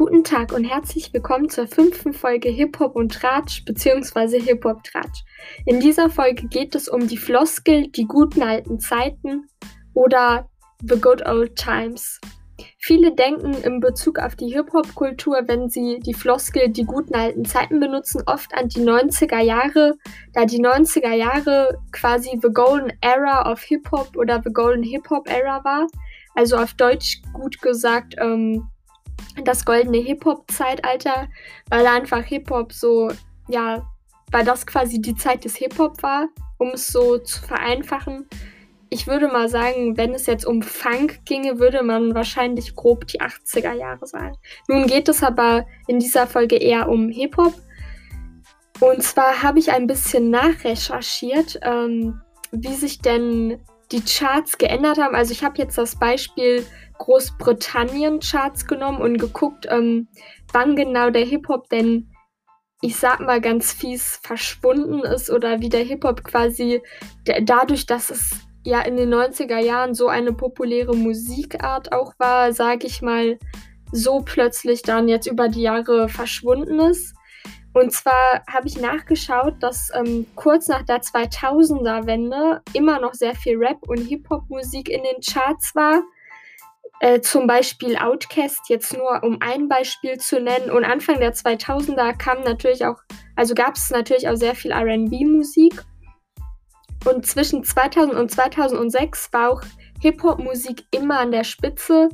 Guten 0.00 0.24
Tag 0.24 0.54
und 0.54 0.64
herzlich 0.64 1.12
willkommen 1.12 1.50
zur 1.50 1.66
fünften 1.66 2.14
Folge 2.14 2.48
Hip-Hop 2.48 2.96
und 2.96 3.12
Tratsch 3.12 3.66
bzw. 3.66 4.40
Hip-Hop 4.40 4.82
Tratsch. 4.82 5.24
In 5.66 5.78
dieser 5.78 6.08
Folge 6.08 6.48
geht 6.48 6.74
es 6.74 6.88
um 6.88 7.06
die 7.06 7.18
Floskel, 7.18 7.86
die 7.88 8.06
guten 8.06 8.42
alten 8.42 8.80
Zeiten 8.80 9.44
oder 9.92 10.48
The 10.80 10.98
Good 10.98 11.26
Old 11.26 11.54
Times. 11.54 12.18
Viele 12.78 13.14
denken 13.14 13.52
in 13.62 13.80
Bezug 13.80 14.18
auf 14.20 14.36
die 14.36 14.48
Hip-Hop-Kultur, 14.54 15.42
wenn 15.48 15.68
sie 15.68 15.98
die 15.98 16.14
Floskel 16.14 16.70
die 16.70 16.86
guten 16.86 17.14
alten 17.14 17.44
Zeiten 17.44 17.78
benutzen, 17.78 18.22
oft 18.24 18.54
an 18.54 18.68
die 18.68 18.80
90er 18.80 19.40
Jahre, 19.40 19.98
da 20.32 20.46
die 20.46 20.62
90er 20.62 21.12
Jahre 21.12 21.78
quasi 21.92 22.38
The 22.40 22.48
Golden 22.50 22.90
Era 23.02 23.52
of 23.52 23.60
Hip-Hop 23.60 24.16
oder 24.16 24.40
The 24.42 24.50
Golden 24.50 24.82
Hip-Hop 24.82 25.28
Era 25.28 25.62
war. 25.62 25.88
Also 26.34 26.56
auf 26.56 26.72
Deutsch 26.72 27.20
gut 27.34 27.60
gesagt, 27.60 28.14
ähm, 28.18 28.66
das 29.42 29.64
goldene 29.64 29.98
Hip-Hop-Zeitalter, 29.98 31.28
weil 31.68 31.86
einfach 31.86 32.22
Hip-Hop 32.24 32.72
so, 32.72 33.10
ja, 33.48 33.86
weil 34.30 34.44
das 34.44 34.66
quasi 34.66 35.00
die 35.00 35.14
Zeit 35.14 35.44
des 35.44 35.56
Hip-Hop 35.56 36.02
war, 36.02 36.28
um 36.58 36.70
es 36.74 36.88
so 36.88 37.18
zu 37.18 37.42
vereinfachen. 37.42 38.28
Ich 38.88 39.06
würde 39.06 39.28
mal 39.28 39.48
sagen, 39.48 39.96
wenn 39.96 40.14
es 40.14 40.26
jetzt 40.26 40.44
um 40.44 40.62
Funk 40.62 41.20
ginge, 41.24 41.58
würde 41.58 41.82
man 41.82 42.14
wahrscheinlich 42.14 42.74
grob 42.74 43.06
die 43.06 43.20
80er 43.20 43.72
Jahre 43.72 44.06
sagen. 44.06 44.36
Nun 44.68 44.86
geht 44.86 45.08
es 45.08 45.22
aber 45.22 45.66
in 45.86 46.00
dieser 46.00 46.26
Folge 46.26 46.56
eher 46.56 46.88
um 46.88 47.08
Hip-Hop. 47.08 47.54
Und 48.80 49.02
zwar 49.02 49.42
habe 49.42 49.58
ich 49.58 49.70
ein 49.70 49.86
bisschen 49.86 50.30
nachrecherchiert, 50.30 51.60
ähm, 51.62 52.20
wie 52.50 52.74
sich 52.74 53.00
denn 53.00 53.60
die 53.92 54.02
Charts 54.02 54.58
geändert 54.58 54.98
haben. 54.98 55.14
Also 55.14 55.32
ich 55.32 55.42
habe 55.42 55.58
jetzt 55.58 55.76
das 55.76 55.98
Beispiel 55.98 56.64
Großbritannien-Charts 56.98 58.66
genommen 58.66 59.00
und 59.00 59.18
geguckt, 59.18 59.66
ähm, 59.68 60.08
wann 60.52 60.76
genau 60.76 61.10
der 61.10 61.24
Hip-Hop 61.24 61.68
denn, 61.70 62.10
ich 62.82 62.96
sag 62.96 63.20
mal 63.20 63.40
ganz 63.40 63.72
fies, 63.72 64.20
verschwunden 64.22 65.00
ist 65.00 65.30
oder 65.30 65.60
wie 65.60 65.68
der 65.68 65.84
Hip-Hop 65.84 66.24
quasi 66.24 66.82
dadurch, 67.42 67.86
dass 67.86 68.10
es 68.10 68.30
ja 68.64 68.80
in 68.82 68.96
den 68.96 69.12
90er 69.12 69.58
Jahren 69.58 69.94
so 69.94 70.08
eine 70.08 70.32
populäre 70.32 70.94
Musikart 70.94 71.92
auch 71.92 72.12
war, 72.18 72.52
sag 72.52 72.84
ich 72.84 73.00
mal, 73.02 73.38
so 73.92 74.22
plötzlich 74.24 74.82
dann 74.82 75.08
jetzt 75.08 75.26
über 75.26 75.48
die 75.48 75.62
Jahre 75.62 76.08
verschwunden 76.08 76.78
ist. 76.78 77.14
Und 77.72 77.92
zwar 77.92 78.42
habe 78.48 78.66
ich 78.66 78.78
nachgeschaut, 78.78 79.54
dass 79.60 79.90
ähm, 79.94 80.26
kurz 80.34 80.66
nach 80.66 80.82
der 80.82 81.02
2000er-Wende 81.02 82.62
immer 82.72 82.98
noch 82.98 83.14
sehr 83.14 83.34
viel 83.34 83.56
Rap 83.56 83.78
und 83.86 83.98
Hip-Hop-Musik 83.98 84.88
in 84.88 85.02
den 85.04 85.20
Charts 85.20 85.74
war. 85.74 86.02
Äh, 86.98 87.20
zum 87.20 87.46
Beispiel 87.46 87.96
Outcast, 87.96 88.68
jetzt 88.68 88.92
nur 88.92 89.22
um 89.22 89.38
ein 89.40 89.68
Beispiel 89.68 90.18
zu 90.18 90.40
nennen. 90.40 90.70
Und 90.70 90.84
Anfang 90.84 91.20
der 91.20 91.32
2000er 91.32 92.16
kam 92.16 92.42
natürlich 92.42 92.84
auch, 92.84 93.00
also 93.36 93.54
gab 93.54 93.76
es 93.76 93.90
natürlich 93.90 94.28
auch 94.28 94.36
sehr 94.36 94.56
viel 94.56 94.72
RB-Musik. 94.72 95.84
Und 97.06 97.24
zwischen 97.24 97.64
2000 97.64 98.18
und 98.18 98.30
2006 98.30 99.32
war 99.32 99.50
auch 99.50 99.62
Hip-Hop-Musik 100.00 100.84
immer 100.90 101.20
an 101.20 101.30
der 101.30 101.44
Spitze. 101.44 102.08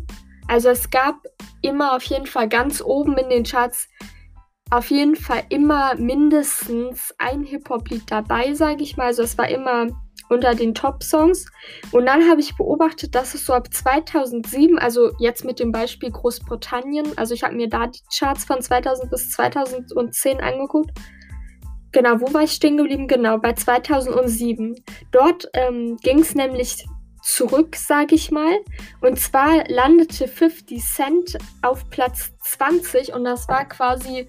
Also 0.49 0.69
es 0.69 0.91
gab 0.91 1.17
immer 1.63 1.97
auf 1.97 2.03
jeden 2.05 2.27
Fall 2.27 2.49
ganz 2.49 2.81
oben 2.83 3.17
in 3.17 3.31
den 3.31 3.45
Charts 3.45 3.89
auf 4.71 4.91
jeden 4.91 5.17
Fall 5.17 5.45
immer 5.49 5.95
mindestens 5.97 7.15
ein 7.19 7.43
Hip-Hop-Lied 7.45 8.11
dabei, 8.11 8.55
sage 8.55 8.83
ich 8.83 8.97
mal. 8.97 9.07
Also 9.07 9.23
es 9.23 9.39
war 9.39 9.49
immer 9.49 9.87
unter 10.29 10.55
den 10.55 10.75
Top-Songs. 10.75 11.47
Und 11.93 12.07
dann 12.07 12.29
habe 12.29 12.41
ich 12.41 12.57
beobachtet, 12.57 13.15
dass 13.15 13.35
es 13.35 13.47
so 13.47 13.53
ab 13.53 13.73
2007, 13.73 14.79
also 14.79 15.13
jetzt 15.19 15.45
mit 15.45 15.61
dem 15.61 15.71
Beispiel 15.71 16.11
Großbritannien, 16.11 17.17
also 17.17 17.33
ich 17.33 17.45
habe 17.45 17.55
mir 17.55 17.69
da 17.69 17.87
die 17.87 18.01
Charts 18.17 18.45
von 18.45 18.61
2000 18.61 19.11
bis 19.11 19.31
2010 19.31 20.41
angeguckt. 20.41 20.91
Genau, 21.93 22.21
wo 22.21 22.35
war 22.35 22.43
ich 22.43 22.53
stehen 22.53 22.77
geblieben? 22.77 23.07
Genau, 23.07 23.39
bei 23.39 23.53
2007. 23.53 24.75
Dort 25.13 25.49
ähm, 25.55 25.97
ging 26.03 26.19
es 26.19 26.35
nämlich 26.35 26.85
zurück, 27.23 27.77
sage 27.77 28.15
ich 28.15 28.31
mal. 28.31 28.59
Und 29.01 29.19
zwar 29.19 29.65
landete 29.69 30.29
50 30.29 30.83
Cent 30.83 31.39
auf 31.63 31.89
Platz 31.91 32.33
20 32.43 33.15
und 33.15 33.25
das 33.25 33.49
war 33.49 33.67
quasi 33.67 34.29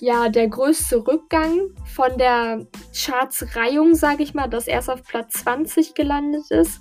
ja 0.00 0.28
der 0.28 0.48
größte 0.48 1.06
Rückgang 1.06 1.70
von 1.94 2.16
der 2.18 2.66
Charts-Reihung, 2.94 3.94
sage 3.94 4.22
ich 4.22 4.34
mal, 4.34 4.48
dass 4.48 4.66
erst 4.66 4.90
auf 4.90 5.02
Platz 5.02 5.34
20 5.44 5.94
gelandet 5.94 6.50
ist. 6.50 6.80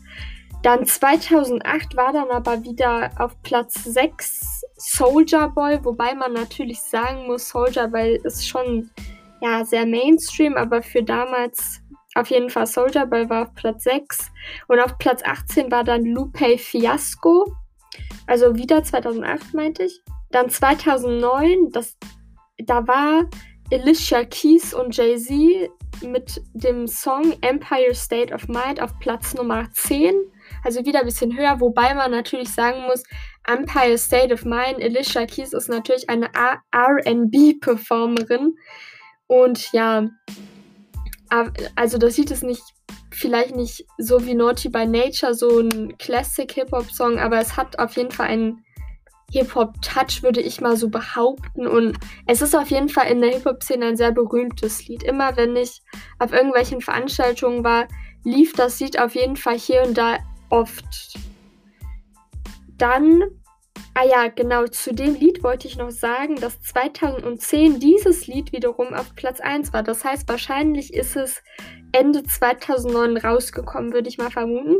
Dann 0.63 0.85
2008 0.85 1.95
war 1.95 2.13
dann 2.13 2.29
aber 2.29 2.63
wieder 2.63 3.11
auf 3.19 3.41
Platz 3.43 3.83
6 3.83 4.63
Soldier 4.75 5.49
Boy, 5.49 5.79
wobei 5.83 6.13
man 6.15 6.33
natürlich 6.33 6.81
sagen 6.81 7.27
muss, 7.27 7.49
Soldier 7.49 7.87
Boy 7.87 8.19
ist 8.23 8.47
schon 8.47 8.89
ja 9.41 9.63
sehr 9.63 9.85
Mainstream, 9.85 10.55
aber 10.55 10.81
für 10.81 11.03
damals 11.03 11.81
auf 12.15 12.29
jeden 12.29 12.49
Fall 12.49 12.65
Soldier 12.65 13.05
Boy 13.05 13.29
war 13.29 13.43
auf 13.43 13.53
Platz 13.53 13.83
6 13.83 14.31
und 14.67 14.79
auf 14.79 14.97
Platz 14.97 15.21
18 15.23 15.71
war 15.71 15.83
dann 15.83 16.05
Lupe 16.05 16.57
Fiasco, 16.57 17.45
also 18.25 18.55
wieder 18.55 18.83
2008 18.83 19.53
meinte 19.53 19.83
ich. 19.83 20.01
Dann 20.31 20.49
2009, 20.49 21.71
das 21.71 21.95
da 22.67 22.87
war 22.87 23.25
Alicia 23.71 24.23
Keys 24.23 24.73
und 24.73 24.95
Jay-Z 24.95 25.71
mit 26.03 26.41
dem 26.53 26.87
Song 26.87 27.35
Empire 27.41 27.95
State 27.95 28.33
of 28.33 28.47
Mind 28.47 28.81
auf 28.81 28.97
Platz 28.99 29.33
Nummer 29.33 29.67
10. 29.73 30.13
Also 30.63 30.85
wieder 30.85 30.99
ein 30.99 31.05
bisschen 31.05 31.35
höher, 31.35 31.59
wobei 31.59 31.93
man 31.93 32.11
natürlich 32.11 32.49
sagen 32.49 32.83
muss, 32.83 33.03
Empire 33.45 33.97
State 33.97 34.33
of 34.33 34.45
Mind, 34.45 34.81
Alicia 34.81 35.25
Keys 35.25 35.51
ist 35.53 35.69
natürlich 35.69 36.09
eine 36.09 36.29
RB-Performerin. 36.75 38.55
Und 39.27 39.71
ja, 39.73 40.07
also 41.75 41.97
das 41.97 42.15
sieht 42.15 42.31
es 42.31 42.41
nicht, 42.43 42.63
vielleicht 43.11 43.55
nicht 43.55 43.85
so 43.97 44.25
wie 44.25 44.35
Naughty 44.35 44.69
by 44.69 44.85
Nature, 44.85 45.33
so 45.33 45.59
ein 45.59 45.97
Classic 45.97 46.49
Hip-Hop-Song, 46.51 47.19
aber 47.19 47.39
es 47.39 47.57
hat 47.57 47.79
auf 47.79 47.97
jeden 47.97 48.11
Fall 48.11 48.27
einen 48.27 48.63
Hip-Hop-Touch, 49.31 50.23
würde 50.23 50.41
ich 50.41 50.61
mal 50.61 50.77
so 50.77 50.89
behaupten. 50.89 51.67
Und 51.67 51.97
es 52.25 52.41
ist 52.41 52.55
auf 52.55 52.69
jeden 52.69 52.89
Fall 52.89 53.07
in 53.07 53.21
der 53.21 53.31
Hip-Hop-Szene 53.31 53.87
ein 53.87 53.97
sehr 53.97 54.11
berühmtes 54.11 54.87
Lied. 54.87 55.03
Immer 55.03 55.35
wenn 55.35 55.55
ich 55.55 55.81
auf 56.19 56.31
irgendwelchen 56.31 56.81
Veranstaltungen 56.81 57.63
war, 57.63 57.87
lief 58.23 58.53
das 58.53 58.79
Lied 58.79 58.99
auf 58.99 59.15
jeden 59.15 59.35
Fall 59.35 59.57
hier 59.57 59.83
und 59.83 59.97
da 59.97 60.17
oft. 60.49 61.17
Dann, 62.77 63.23
ah 63.97 64.05
ja, 64.05 64.27
genau, 64.27 64.67
zu 64.67 64.93
dem 64.93 65.15
Lied 65.15 65.41
wollte 65.41 65.67
ich 65.67 65.75
noch 65.75 65.89
sagen, 65.89 66.35
dass 66.35 66.61
2010 66.61 67.79
dieses 67.79 68.27
Lied 68.27 68.51
wiederum 68.51 68.93
auf 68.93 69.15
Platz 69.15 69.39
1 69.39 69.73
war. 69.73 69.81
Das 69.81 70.05
heißt, 70.05 70.29
wahrscheinlich 70.29 70.93
ist 70.93 71.15
es 71.15 71.41
Ende 71.93 72.21
2009 72.21 73.17
rausgekommen, 73.17 73.93
würde 73.93 74.07
ich 74.07 74.19
mal 74.19 74.29
vermuten. 74.29 74.75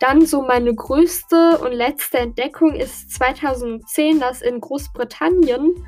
Dann 0.00 0.26
so 0.26 0.42
meine 0.42 0.74
größte 0.74 1.58
und 1.60 1.72
letzte 1.72 2.18
Entdeckung 2.18 2.74
ist 2.74 3.10
2010, 3.14 4.20
dass 4.20 4.42
in 4.42 4.60
Großbritannien 4.60 5.86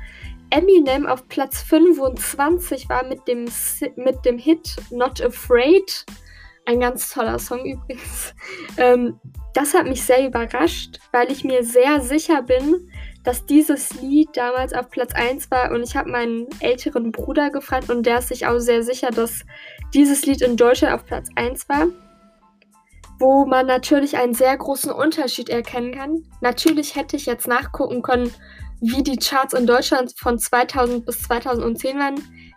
Eminem 0.49 1.05
auf 1.05 1.27
Platz 1.27 1.61
25 1.61 2.89
war 2.89 3.05
mit 3.05 3.27
dem, 3.27 3.45
mit 3.95 4.25
dem 4.25 4.39
Hit 4.39 4.75
Not 4.89 5.21
Afraid. 5.21 6.03
Ein 6.65 6.79
ganz 6.79 7.11
toller 7.11 7.39
Song 7.39 7.65
übrigens. 7.65 8.33
Ähm, 8.77 9.19
das 9.53 9.73
hat 9.73 9.85
mich 9.85 10.03
sehr 10.03 10.25
überrascht, 10.25 10.99
weil 11.11 11.31
ich 11.31 11.43
mir 11.43 11.63
sehr 11.63 11.99
sicher 12.01 12.41
bin, 12.41 12.89
dass 13.23 13.45
dieses 13.45 14.01
Lied 14.01 14.29
damals 14.33 14.73
auf 14.73 14.89
Platz 14.89 15.13
1 15.13 15.51
war 15.51 15.71
und 15.71 15.83
ich 15.83 15.95
habe 15.95 16.09
meinen 16.09 16.47
älteren 16.59 17.11
Bruder 17.11 17.49
gefragt 17.49 17.89
und 17.89 18.05
der 18.05 18.19
ist 18.19 18.29
sich 18.29 18.47
auch 18.47 18.59
sehr 18.59 18.83
sicher, 18.83 19.11
dass 19.11 19.41
dieses 19.93 20.25
Lied 20.25 20.41
in 20.41 20.57
Deutschland 20.57 20.93
auf 20.93 21.05
Platz 21.05 21.29
1 21.35 21.67
war, 21.69 21.87
wo 23.19 23.45
man 23.45 23.67
natürlich 23.67 24.17
einen 24.17 24.33
sehr 24.33 24.57
großen 24.57 24.91
Unterschied 24.91 25.49
erkennen 25.49 25.93
kann. 25.93 26.23
Natürlich 26.41 26.95
hätte 26.95 27.15
ich 27.15 27.25
jetzt 27.25 27.47
nachgucken 27.47 28.01
können, 28.01 28.33
wie 28.79 29.03
die 29.03 29.17
Charts 29.17 29.53
in 29.53 29.67
Deutschland 29.67 30.13
von 30.17 30.39
2000 30.39 31.05
bis 31.05 31.21
2010 31.21 31.99
waren. 31.99 32.15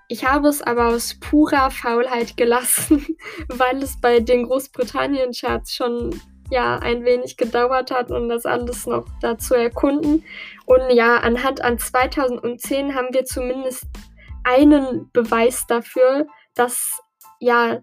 Ich 0.09 0.25
habe 0.25 0.49
es 0.49 0.61
aber 0.63 0.89
aus 0.89 1.19
purer 1.19 1.71
Faulheit 1.71 2.37
gelassen, 2.37 3.07
weil 3.49 3.83
es 3.83 4.01
bei 4.01 4.21
den 4.21 4.45
Großbritannien-Charts 4.45 5.75
schon 5.75 6.21
ja 6.51 6.79
ein 6.79 7.05
wenig 7.05 7.37
gedauert 7.37 7.91
hat, 7.91 8.11
um 8.11 8.29
das 8.29 8.47
alles 8.47 8.87
noch 8.87 9.07
dazu 9.21 9.55
erkunden. 9.55 10.25
Und 10.67 10.91
ja, 10.91 11.17
anhand 11.17 11.63
an 11.63 11.79
2010 11.79 12.95
haben 12.95 13.09
wir 13.13 13.25
zumindest 13.25 13.87
einen 14.45 15.11
Beweis 15.13 15.67
dafür, 15.67 16.27
dass 16.55 17.01
ja 17.41 17.81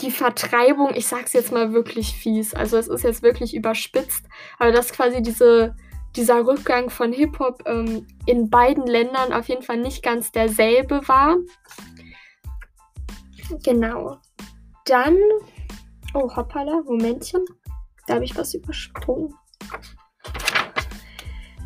die 0.00 0.10
Vertreibung, 0.10 0.94
ich 0.94 1.06
sag's 1.06 1.32
jetzt 1.32 1.52
mal 1.52 1.72
wirklich 1.72 2.14
fies, 2.14 2.54
also 2.54 2.78
es 2.78 2.88
ist 2.88 3.02
jetzt 3.02 3.22
wirklich 3.22 3.54
überspitzt, 3.54 4.24
aber 4.58 4.72
dass 4.72 4.92
quasi 4.92 5.22
diese, 5.22 5.74
dieser 6.16 6.46
Rückgang 6.46 6.90
von 6.90 7.12
Hip-Hop 7.12 7.62
ähm, 7.66 8.06
in 8.26 8.50
beiden 8.50 8.86
Ländern 8.86 9.32
auf 9.32 9.48
jeden 9.48 9.62
Fall 9.62 9.78
nicht 9.78 10.02
ganz 10.02 10.32
derselbe 10.32 11.06
war. 11.08 11.36
Genau. 13.62 14.18
Dann 14.84 15.16
Oh, 16.14 16.28
hoppala, 16.36 16.82
Momentchen. 16.84 17.42
Da 18.06 18.14
habe 18.14 18.24
ich 18.24 18.36
was 18.36 18.52
übersprungen. 18.52 19.34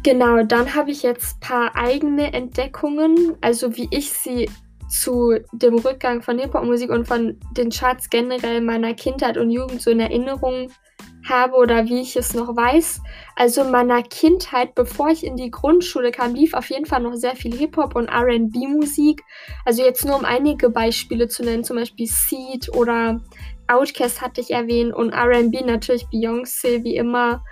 Genau, 0.04 0.44
dann 0.44 0.72
habe 0.76 0.92
ich 0.92 1.02
jetzt 1.02 1.36
ein 1.36 1.40
paar 1.40 1.74
eigene 1.74 2.32
Entdeckungen, 2.32 3.36
also 3.40 3.76
wie 3.76 3.88
ich 3.90 4.12
sie 4.12 4.48
zu 4.88 5.36
dem 5.52 5.78
Rückgang 5.78 6.22
von 6.22 6.38
Hip-Hop-Musik 6.38 6.90
und 6.90 7.08
von 7.08 7.40
den 7.56 7.70
Charts 7.70 8.08
generell 8.08 8.60
meiner 8.60 8.94
Kindheit 8.94 9.36
und 9.36 9.50
Jugend 9.50 9.82
so 9.82 9.90
in 9.90 9.98
Erinnerung 9.98 10.70
habe 11.28 11.56
oder 11.56 11.86
wie 11.86 12.00
ich 12.00 12.16
es 12.16 12.34
noch 12.34 12.56
weiß. 12.56 13.00
Also 13.34 13.62
in 13.62 13.70
meiner 13.70 14.02
Kindheit, 14.02 14.74
bevor 14.74 15.08
ich 15.08 15.24
in 15.24 15.36
die 15.36 15.50
Grundschule 15.50 16.10
kam, 16.10 16.34
lief 16.34 16.54
auf 16.54 16.70
jeden 16.70 16.86
Fall 16.86 17.00
noch 17.00 17.14
sehr 17.14 17.36
viel 17.36 17.56
Hip-Hop 17.56 17.94
und 17.94 18.08
RB-Musik. 18.08 19.22
Also 19.64 19.82
jetzt 19.82 20.04
nur 20.04 20.16
um 20.16 20.24
einige 20.24 20.70
Beispiele 20.70 21.28
zu 21.28 21.44
nennen, 21.44 21.64
zum 21.64 21.76
Beispiel 21.76 22.06
Seed 22.06 22.74
oder 22.74 23.20
Outkast 23.68 24.20
hatte 24.20 24.40
ich 24.40 24.50
erwähnt 24.50 24.94
und 24.94 25.12
RB 25.12 25.64
natürlich 25.64 26.06
Beyoncé 26.06 26.84
wie 26.84 26.96
immer. 26.96 27.42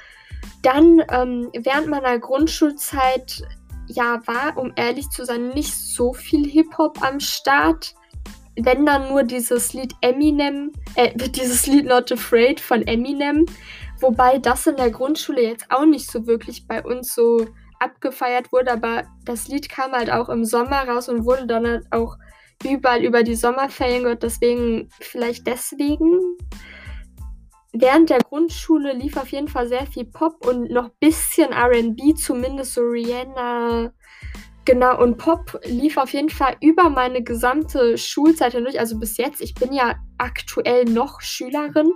Dann 0.63 1.03
ähm, 1.11 1.51
während 1.55 1.89
meiner 1.89 2.19
Grundschulzeit, 2.19 3.43
ja, 3.87 4.21
war, 4.27 4.57
um 4.57 4.73
ehrlich 4.77 5.09
zu 5.11 5.25
sein, 5.25 5.51
nicht 5.51 5.75
so 5.75 6.13
viel 6.13 6.49
Hip-Hop 6.49 7.03
am 7.03 7.21
Start. 7.21 7.95
Wenn 8.57 8.87
dann 8.87 9.09
nur 9.09 9.25
dieses 9.25 9.73
Lied 9.73 9.95
Eminem, 10.01 10.73
äh, 10.95 11.13
dieses 11.29 11.67
Lied 11.67 11.87
Not 11.87 12.13
Afraid 12.13 12.61
von 12.61 12.87
Eminem. 12.87 13.47
Wobei 14.01 14.39
das 14.39 14.67
in 14.67 14.77
der 14.77 14.91
Grundschule 14.91 15.43
jetzt 15.43 15.71
auch 15.71 15.87
nicht 15.87 16.11
so 16.11 16.27
wirklich 16.27 16.67
bei 16.67 16.83
uns 16.83 17.15
so 17.15 17.47
abgefeiert 17.81 18.53
wurde, 18.53 18.73
aber 18.73 19.05
das 19.25 19.49
Lied 19.49 19.69
kam 19.69 19.93
halt 19.93 20.11
auch 20.11 20.29
im 20.29 20.45
Sommer 20.45 20.89
raus 20.89 21.09
und 21.09 21.25
wurde 21.25 21.47
dann 21.47 21.67
halt 21.67 21.87
auch 21.91 22.17
überall 22.65 23.05
über 23.05 23.23
die 23.23 23.35
Sommerferien 23.35 24.03
gehört, 24.03 24.23
deswegen 24.23 24.89
vielleicht 25.01 25.47
deswegen 25.47 26.37
während 27.75 28.09
der 28.09 28.21
Grundschule 28.21 28.93
lief 28.93 29.17
auf 29.17 29.29
jeden 29.29 29.49
Fall 29.49 29.69
sehr 29.69 29.87
viel 29.87 30.05
Pop 30.05 30.47
und 30.47 30.71
noch 30.71 30.91
bisschen 31.01 31.53
RB, 31.53 32.17
zumindest 32.17 32.75
so 32.75 32.83
Rihanna. 32.83 33.93
Genau, 34.65 34.99
und 35.03 35.19
Pop 35.19 35.61
lief 35.65 35.99
auf 35.99 36.13
jeden 36.15 36.31
Fall 36.31 36.57
über 36.61 36.89
meine 36.89 37.23
gesamte 37.23 37.99
Schulzeit 37.99 38.53
hindurch, 38.53 38.81
also 38.81 38.99
bis 38.99 39.19
jetzt. 39.19 39.43
Ich 39.43 39.55
bin 39.55 39.73
ja 39.73 39.97
aktuell 40.17 40.85
noch 40.85 41.21
Schülerin. 41.21 41.93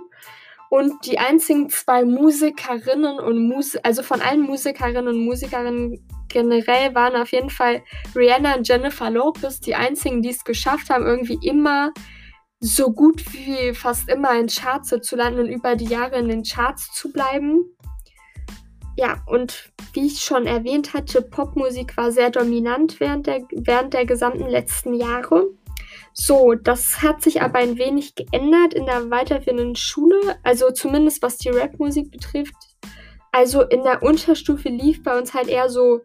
Und 0.69 1.03
die 1.07 1.17
einzigen 1.17 1.69
zwei 1.69 2.05
Musikerinnen 2.05 3.19
und 3.19 3.47
Musik, 3.47 3.81
also 3.83 4.03
von 4.03 4.21
allen 4.21 4.41
Musikerinnen 4.41 5.07
und 5.07 5.25
Musikerinnen 5.25 6.07
generell 6.27 6.93
waren 6.93 7.19
auf 7.19 7.31
jeden 7.31 7.49
Fall 7.49 7.81
Rihanna 8.15 8.55
und 8.55 8.67
Jennifer 8.67 9.09
Lopez 9.09 9.59
die 9.61 9.73
einzigen, 9.73 10.21
die 10.21 10.29
es 10.29 10.43
geschafft 10.43 10.91
haben, 10.91 11.07
irgendwie 11.07 11.39
immer 11.41 11.91
so 12.59 12.91
gut 12.91 13.33
wie 13.33 13.73
fast 13.73 14.09
immer 14.09 14.37
in 14.37 14.45
Charts 14.45 14.93
zu 15.01 15.15
landen 15.15 15.39
und 15.39 15.49
über 15.49 15.75
die 15.75 15.85
Jahre 15.85 16.19
in 16.19 16.27
den 16.27 16.43
Charts 16.43 16.93
zu 16.93 17.11
bleiben. 17.11 17.75
Ja, 18.99 19.21
und 19.27 19.71
wie 19.93 20.07
ich 20.07 20.19
schon 20.19 20.45
erwähnt 20.45 20.93
hatte, 20.93 21.21
Popmusik 21.21 21.95
war 21.95 22.11
sehr 22.11 22.31
dominant 22.31 22.99
während 22.99 23.27
der, 23.27 23.43
während 23.49 23.93
der 23.93 24.05
gesamten 24.05 24.49
letzten 24.49 24.93
Jahre. 24.93 25.45
So, 26.11 26.53
das 26.53 27.01
hat 27.01 27.21
sich 27.21 27.41
aber 27.41 27.59
ein 27.59 27.77
wenig 27.77 28.15
geändert 28.15 28.73
in 28.73 28.85
der 28.85 29.09
weiterführenden 29.09 29.77
Schule, 29.77 30.35
also 30.43 30.71
zumindest 30.71 31.21
was 31.21 31.37
die 31.37 31.47
Rapmusik 31.47 32.11
betrifft. 32.11 32.55
Also 33.31 33.61
in 33.61 33.83
der 33.83 34.03
Unterstufe 34.03 34.67
lief 34.67 35.01
bei 35.01 35.17
uns 35.17 35.33
halt 35.33 35.47
eher 35.47 35.69
so 35.69 36.01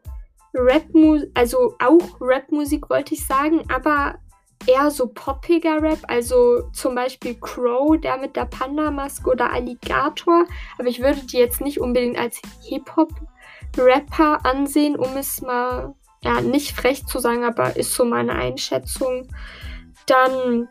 Rapmusik, 0.54 1.32
also 1.34 1.74
auch 1.80 2.20
Rapmusik 2.20 2.88
wollte 2.90 3.14
ich 3.14 3.26
sagen, 3.26 3.64
aber 3.74 4.20
eher 4.66 4.90
so 4.90 5.08
poppiger 5.08 5.82
Rap, 5.82 5.98
also 6.08 6.68
zum 6.72 6.94
Beispiel 6.94 7.36
Crow, 7.40 8.00
der 8.00 8.16
mit 8.18 8.36
der 8.36 8.46
Panda-Maske 8.46 9.30
oder 9.30 9.52
Alligator. 9.52 10.44
Aber 10.78 10.88
ich 10.88 11.00
würde 11.00 11.20
die 11.26 11.38
jetzt 11.38 11.60
nicht 11.60 11.80
unbedingt 11.80 12.18
als 12.18 12.40
Hip-Hop-Rapper 12.68 14.44
ansehen, 14.44 14.96
um 14.96 15.16
es 15.16 15.40
mal, 15.42 15.94
ja, 16.22 16.40
nicht 16.40 16.72
frech 16.72 17.06
zu 17.06 17.18
sagen, 17.18 17.44
aber 17.44 17.76
ist 17.76 17.94
so 17.94 18.04
meine 18.04 18.32
Einschätzung. 18.32 19.28
Dann 20.06 20.68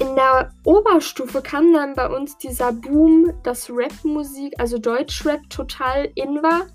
in 0.00 0.14
der 0.16 0.50
Oberstufe 0.64 1.42
kam 1.42 1.72
dann 1.72 1.94
bei 1.94 2.08
uns 2.08 2.36
dieser 2.38 2.72
Boom, 2.72 3.32
dass 3.42 3.70
Rap-Musik, 3.70 4.54
also 4.58 4.78
Deutschrap, 4.78 5.48
total 5.48 6.10
in 6.14 6.42
war 6.42 6.66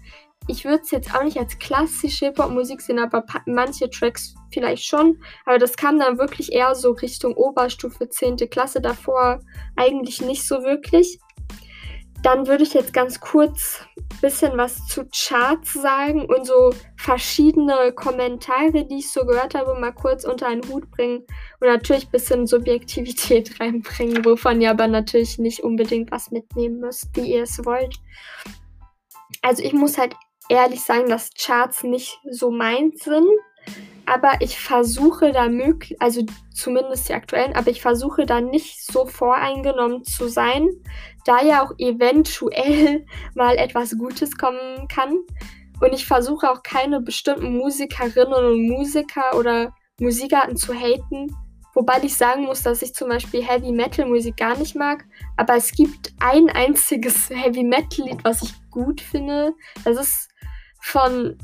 ich 0.48 0.66
würde 0.66 0.82
es 0.84 0.92
jetzt 0.92 1.14
auch 1.16 1.24
nicht 1.24 1.38
als 1.38 1.58
klassische 1.60 2.26
Hip-Hop-Musik 2.28 2.82
sehen, 2.82 3.00
aber 3.00 3.24
manche 3.46 3.90
Tracks 3.90 4.34
vielleicht 4.52 4.86
schon. 4.86 5.22
Aber 5.46 5.60
das 5.60 5.78
kam 5.78 6.00
dann 6.00 6.18
wirklich 6.18 6.52
eher 6.52 6.74
so 6.76 6.92
Richtung 6.92 7.34
Oberstufe, 7.36 8.10
10. 8.10 8.38
Klasse, 8.50 8.82
davor 8.82 9.40
eigentlich 9.76 10.22
nicht 10.22 10.48
so 10.48 10.64
wirklich. 10.64 11.20
Dann 12.24 12.48
würde 12.48 12.64
ich 12.64 12.74
jetzt 12.74 12.94
ganz 12.94 13.20
kurz 13.20 13.84
ein 13.98 14.22
bisschen 14.22 14.56
was 14.56 14.86
zu 14.88 15.06
Charts 15.06 15.74
sagen 15.74 16.26
und 16.26 16.46
so 16.46 16.72
verschiedene 16.96 17.94
Kommentare, 17.94 18.86
die 18.86 19.00
ich 19.00 19.12
so 19.12 19.26
gehört 19.26 19.56
habe, 19.56 19.80
mal 19.80 19.92
kurz 19.92 20.24
unter 20.24 20.48
einen 20.48 20.68
Hut 20.68 20.90
bringen 20.92 21.26
und 21.60 21.68
natürlich 21.68 22.08
ein 22.08 22.12
bisschen 22.12 22.46
Subjektivität 22.46 23.60
reinbringen, 23.60 24.24
wovon 24.24 24.62
ihr 24.62 24.70
aber 24.70 24.88
natürlich 24.88 25.40
nicht 25.40 25.64
unbedingt 25.64 26.12
was 26.12 26.30
mitnehmen 26.30 26.80
müsst, 26.80 27.10
wie 27.16 27.34
ihr 27.34 27.44
es 27.44 27.64
wollt. 27.66 27.96
Also 29.42 29.64
ich 29.64 29.74
muss 29.74 29.98
halt 29.98 30.16
ehrlich 30.50 30.82
sagen, 30.82 31.10
dass 31.10 31.32
Charts 31.34 31.84
nicht 31.84 32.20
so 32.30 32.52
meins 32.52 33.04
sind. 33.04 33.28
Aber 34.06 34.34
ich 34.42 34.60
versuche 34.60 35.32
da 35.32 35.48
möglich, 35.48 36.02
also 36.02 36.26
zumindest 36.54 37.08
die 37.08 37.14
aktuellen, 37.14 37.56
aber 37.56 37.70
ich 37.70 37.82
versuche 37.82 38.26
da 38.26 38.42
nicht 38.42 38.84
so 38.84 39.06
voreingenommen 39.06 40.04
zu 40.04 40.28
sein, 40.28 40.68
da 41.24 41.42
ja 41.42 41.64
auch 41.64 41.72
eventuell 41.78 43.06
mal 43.36 43.56
etwas 43.56 43.98
Gutes 43.98 44.38
kommen 44.38 44.88
kann. 44.88 45.20
Und 45.80 45.94
ich 45.94 46.06
versuche 46.06 46.52
auch 46.52 46.62
keine 46.64 47.02
bestimmten 47.02 47.58
Musikerinnen 47.58 48.34
und 48.34 48.68
Musiker 48.68 49.38
oder 49.38 49.74
Musikarten 50.00 50.58
zu 50.58 50.74
haten. 50.74 51.36
Wobei 51.74 52.04
ich 52.04 52.16
sagen 52.18 52.44
muss, 52.44 52.64
dass 52.64 52.82
ich 52.82 52.94
zum 52.94 53.08
Beispiel 53.08 53.44
Heavy 53.44 53.72
Metal 53.72 54.06
Musik 54.06 54.38
gar 54.38 54.58
nicht 54.58 54.76
mag. 54.76 55.06
Aber 55.38 55.56
es 55.56 55.72
gibt 55.72 56.14
ein 56.20 56.50
einziges 56.50 57.30
Heavy 57.34 57.64
Metal 57.64 58.06
Lied, 58.06 58.24
was 58.24 58.44
ich 58.44 58.54
gut 58.70 59.00
finde. 59.00 59.54
Das 59.86 59.98
ist 59.98 60.31
von 60.82 61.38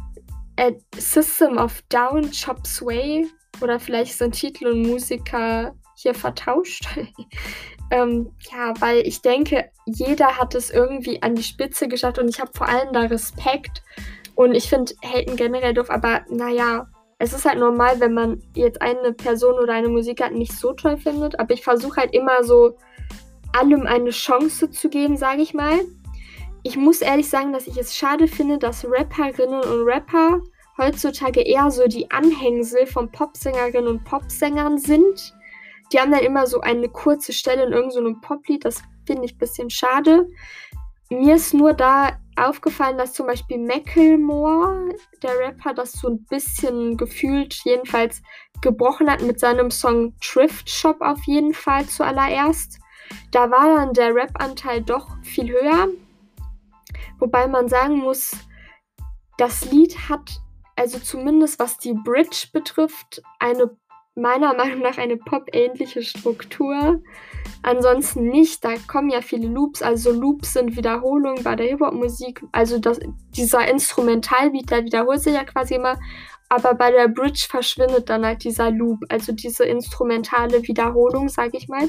A 0.60 0.72
System 0.98 1.58
of 1.58 1.82
Down, 1.90 2.32
Chop 2.32 2.66
Sway 2.66 3.28
oder 3.62 3.80
vielleicht 3.80 4.18
sind 4.18 4.34
Titel 4.34 4.68
und 4.68 4.82
Musiker 4.82 5.74
hier 5.96 6.14
vertauscht. 6.14 6.88
ähm, 7.92 8.32
ja, 8.52 8.74
weil 8.80 9.00
ich 9.08 9.22
denke, 9.22 9.70
jeder 9.86 10.38
hat 10.38 10.56
es 10.56 10.70
irgendwie 10.70 11.22
an 11.22 11.36
die 11.36 11.44
Spitze 11.44 11.88
geschafft 11.88 12.20
und 12.20 12.28
ich 12.28 12.40
habe 12.40 12.52
vor 12.54 12.68
allem 12.68 12.92
da 12.94 13.02
Respekt. 13.02 13.84
Und 14.36 14.54
ich 14.54 14.70
finde 14.70 14.94
Haten 15.04 15.36
generell 15.36 15.74
doof, 15.74 15.90
aber 15.90 16.22
naja, 16.30 16.88
es 17.18 17.34
ist 17.34 17.46
halt 17.46 17.58
normal, 17.58 18.00
wenn 18.00 18.14
man 18.14 18.44
jetzt 18.54 18.82
eine 18.82 19.14
Person 19.14 19.56
oder 19.56 19.74
eine 19.74 19.90
Musikerin 19.90 20.38
nicht 20.38 20.54
so 20.54 20.74
toll 20.74 20.98
findet. 20.98 21.40
Aber 21.40 21.54
ich 21.54 21.64
versuche 21.64 22.02
halt 22.02 22.14
immer 22.14 22.44
so 22.44 22.78
allem 23.54 23.88
eine 23.88 24.12
Chance 24.12 24.70
zu 24.70 24.90
geben, 24.90 25.18
sage 25.18 25.42
ich 25.42 25.56
mal 25.56 25.80
ich 26.64 26.78
muss 26.78 27.02
ehrlich 27.02 27.30
sagen, 27.30 27.54
dass 27.54 27.68
ich 27.68 27.78
es 27.78 27.96
schade 27.96 28.28
finde, 28.28 28.58
dass 28.58 28.86
Rapperinnen 28.86 29.62
und 29.62 29.86
Rapper 29.86 30.42
heutzutage 30.78 31.42
eher 31.42 31.72
so 31.72 31.88
die 31.88 32.10
Anhängsel 32.12 32.86
von 32.86 33.12
Popsängerinnen 33.12 33.88
und 33.88 34.04
Popsängern 34.04 34.78
sind. 34.78 35.34
Die 35.92 36.00
haben 36.00 36.12
dann 36.12 36.22
immer 36.22 36.48
so 36.48 36.62
eine 36.62 36.90
kurze 36.90 37.34
Stelle 37.34 37.66
in 37.66 37.74
irgendeinem 37.74 38.16
so 38.16 38.22
Poplied. 38.22 38.66
Das 38.66 38.84
finde 39.06 39.26
ich 39.26 39.36
ein 39.36 39.40
bisschen 39.40 39.70
schade. 39.70 40.28
Mir 41.10 41.36
ist 41.36 41.54
nur 41.54 41.74
da 41.74 42.18
aufgefallen, 42.36 42.98
dass 42.98 43.14
zum 43.14 43.28
Beispiel 43.28 43.58
Macklemore, 43.58 44.90
der 45.24 45.40
Rapper, 45.40 45.74
das 45.74 45.94
so 45.94 46.10
ein 46.10 46.26
bisschen 46.26 46.98
gefühlt 46.98 47.54
jedenfalls 47.64 48.22
gebrochen 48.62 49.10
hat 49.10 49.22
mit 49.22 49.40
seinem 49.40 49.72
Song 49.72 50.14
Thrift 50.20 50.70
Shop 50.70 50.98
auf 51.00 51.24
jeden 51.26 51.54
Fall 51.54 51.86
zuallererst. 51.86 52.80
Da 53.32 53.50
war 53.50 53.78
dann 53.78 53.94
der 53.94 54.14
Rap-Anteil 54.14 54.82
doch 54.82 55.08
viel 55.24 55.50
höher. 55.50 55.88
Wobei 57.20 57.48
man 57.48 57.68
sagen 57.68 57.98
muss, 57.98 58.32
das 59.38 59.72
Lied 59.72 60.10
hat, 60.10 60.40
also 60.76 61.00
zumindest 61.00 61.60
was 61.60 61.78
die 61.78 61.94
Bridge 61.94 62.48
betrifft, 62.54 63.22
eine 63.40 63.76
meiner 64.18 64.56
Meinung 64.56 64.80
nach 64.80 64.98
eine 64.98 65.16
pop-ähnliche 65.16 66.02
Struktur. 66.02 67.02
Ansonsten 67.62 68.28
nicht. 68.28 68.66
Da 68.66 68.74
kommen 68.88 69.10
ja 69.10 69.22
viele 69.22 69.48
Loops. 69.48 69.82
Also 69.82 70.12
Loops 70.12 70.54
sind 70.54 70.76
Wiederholungen 70.76 71.44
bei 71.44 71.56
der 71.56 71.68
Hip-Hop-Musik. 71.68 72.44
Also 72.52 72.80
das, 72.80 73.00
dieser 73.30 73.68
Instrumentalbeat, 73.70 74.72
der 74.72 74.84
wiederholt 74.84 75.22
sich 75.22 75.36
ja 75.36 75.44
quasi 75.44 75.76
immer. 75.76 76.00
Aber 76.50 76.74
bei 76.74 76.92
der 76.92 77.10
Bridge 77.10 77.46
verschwindet 77.48 78.10
dann 78.10 78.26
halt 78.26 78.44
dieser 78.44 78.72
Loop. 78.72 79.00
Also 79.10 79.34
diese 79.34 79.66
instrumentale 79.66 80.64
Wiederholung, 80.64 81.30
sage 81.30 81.58
ich 81.58 81.68
mal. 81.68 81.88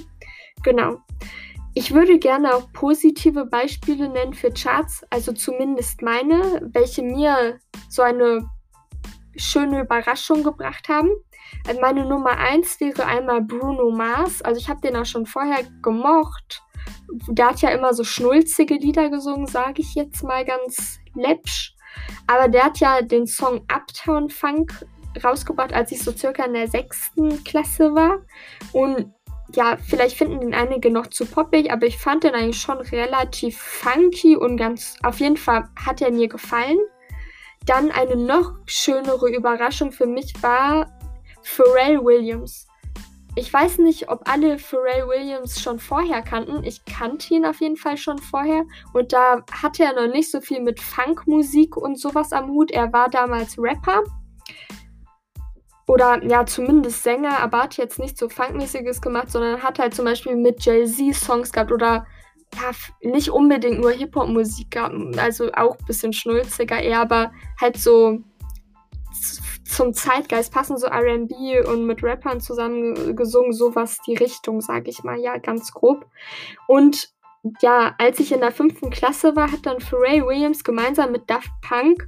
Genau. 0.62 0.98
Ich 1.74 1.94
würde 1.94 2.18
gerne 2.18 2.54
auch 2.54 2.72
positive 2.72 3.46
Beispiele 3.46 4.08
nennen 4.08 4.34
für 4.34 4.50
Charts, 4.50 5.04
also 5.10 5.32
zumindest 5.32 6.02
meine, 6.02 6.68
welche 6.72 7.02
mir 7.02 7.60
so 7.88 8.02
eine 8.02 8.48
schöne 9.36 9.82
Überraschung 9.82 10.42
gebracht 10.42 10.88
haben. 10.88 11.10
Also 11.66 11.80
meine 11.80 12.04
Nummer 12.04 12.36
1 12.36 12.80
wäre 12.80 13.06
einmal 13.06 13.42
Bruno 13.42 13.90
Mars. 13.90 14.42
Also 14.42 14.60
ich 14.60 14.68
habe 14.68 14.80
den 14.80 14.96
auch 14.96 15.06
schon 15.06 15.26
vorher 15.26 15.64
gemocht. 15.82 16.62
Der 17.28 17.48
hat 17.48 17.60
ja 17.60 17.70
immer 17.70 17.94
so 17.94 18.04
schnulzige 18.04 18.74
Lieder 18.74 19.10
gesungen, 19.10 19.46
sage 19.46 19.80
ich 19.80 19.94
jetzt 19.94 20.22
mal 20.22 20.44
ganz 20.44 20.98
läppsch. 21.14 21.74
Aber 22.26 22.48
der 22.48 22.64
hat 22.64 22.80
ja 22.80 23.02
den 23.02 23.26
Song 23.26 23.64
Uptown 23.72 24.28
Funk 24.28 24.72
rausgebracht, 25.22 25.72
als 25.72 25.90
ich 25.90 26.02
so 26.02 26.12
circa 26.12 26.44
in 26.44 26.52
der 26.52 26.68
sechsten 26.68 27.42
Klasse 27.44 27.94
war. 27.94 28.18
Und 28.72 29.12
ja, 29.54 29.76
vielleicht 29.76 30.16
finden 30.16 30.40
den 30.40 30.54
einige 30.54 30.90
noch 30.90 31.06
zu 31.06 31.24
poppig, 31.24 31.72
aber 31.72 31.86
ich 31.86 31.98
fand 31.98 32.24
den 32.24 32.34
eigentlich 32.34 32.60
schon 32.60 32.78
relativ 32.78 33.58
funky 33.58 34.36
und 34.36 34.56
ganz, 34.56 34.96
auf 35.02 35.20
jeden 35.20 35.36
Fall 35.36 35.68
hat 35.76 36.02
er 36.02 36.10
mir 36.10 36.28
gefallen. 36.28 36.78
Dann 37.64 37.90
eine 37.90 38.16
noch 38.16 38.54
schönere 38.66 39.28
Überraschung 39.30 39.92
für 39.92 40.06
mich 40.06 40.32
war 40.42 40.86
Pharrell 41.42 42.04
Williams. 42.04 42.66
Ich 43.36 43.52
weiß 43.52 43.78
nicht, 43.78 44.08
ob 44.10 44.28
alle 44.28 44.58
Pharrell 44.58 45.06
Williams 45.06 45.60
schon 45.60 45.78
vorher 45.78 46.22
kannten. 46.22 46.64
Ich 46.64 46.84
kannte 46.84 47.34
ihn 47.34 47.46
auf 47.46 47.60
jeden 47.60 47.76
Fall 47.76 47.96
schon 47.96 48.18
vorher. 48.18 48.64
Und 48.92 49.12
da 49.12 49.44
hatte 49.52 49.84
er 49.84 49.94
noch 49.94 50.12
nicht 50.12 50.30
so 50.30 50.40
viel 50.40 50.60
mit 50.60 50.80
Funkmusik 50.80 51.76
und 51.76 51.98
sowas 51.98 52.32
am 52.32 52.50
Hut. 52.50 52.70
Er 52.70 52.92
war 52.92 53.08
damals 53.08 53.56
Rapper. 53.58 54.02
Oder 55.88 56.22
ja, 56.22 56.44
zumindest 56.44 57.02
Sänger, 57.02 57.40
aber 57.40 57.62
hat 57.62 57.78
jetzt 57.78 57.98
nicht 57.98 58.18
so 58.18 58.28
Funkmäßiges 58.28 59.00
gemacht, 59.00 59.30
sondern 59.30 59.62
hat 59.62 59.78
halt 59.78 59.94
zum 59.94 60.04
Beispiel 60.04 60.36
mit 60.36 60.62
Jay-Z 60.62 61.14
Songs 61.14 61.50
gehabt 61.50 61.72
oder 61.72 62.06
ja, 62.54 63.10
nicht 63.10 63.30
unbedingt 63.30 63.80
nur 63.80 63.92
Hip-Hop-Musik 63.92 64.70
gehabt. 64.70 64.94
Also 65.18 65.50
auch 65.54 65.78
ein 65.78 65.84
bisschen 65.86 66.12
schnulziger 66.12 66.78
eher, 66.78 67.00
aber 67.00 67.32
halt 67.58 67.78
so 67.78 68.18
zum 69.64 69.94
Zeitgeist 69.94 70.52
passen, 70.52 70.76
so 70.76 70.88
RB 70.88 71.66
und 71.66 71.86
mit 71.86 72.02
Rappern 72.02 72.40
zusammen 72.40 73.16
gesungen, 73.16 73.54
sowas 73.54 73.98
die 74.06 74.14
Richtung, 74.14 74.60
sage 74.60 74.90
ich 74.90 75.02
mal, 75.04 75.18
ja, 75.18 75.38
ganz 75.38 75.72
grob. 75.72 76.04
Und 76.66 77.14
ja, 77.62 77.94
als 77.96 78.20
ich 78.20 78.32
in 78.32 78.40
der 78.40 78.52
fünften 78.52 78.90
Klasse 78.90 79.36
war, 79.36 79.50
hat 79.50 79.64
dann 79.64 79.80
Pharrell 79.80 80.26
Williams 80.26 80.64
gemeinsam 80.64 81.12
mit 81.12 81.30
Daft 81.30 81.50
Punk 81.62 82.06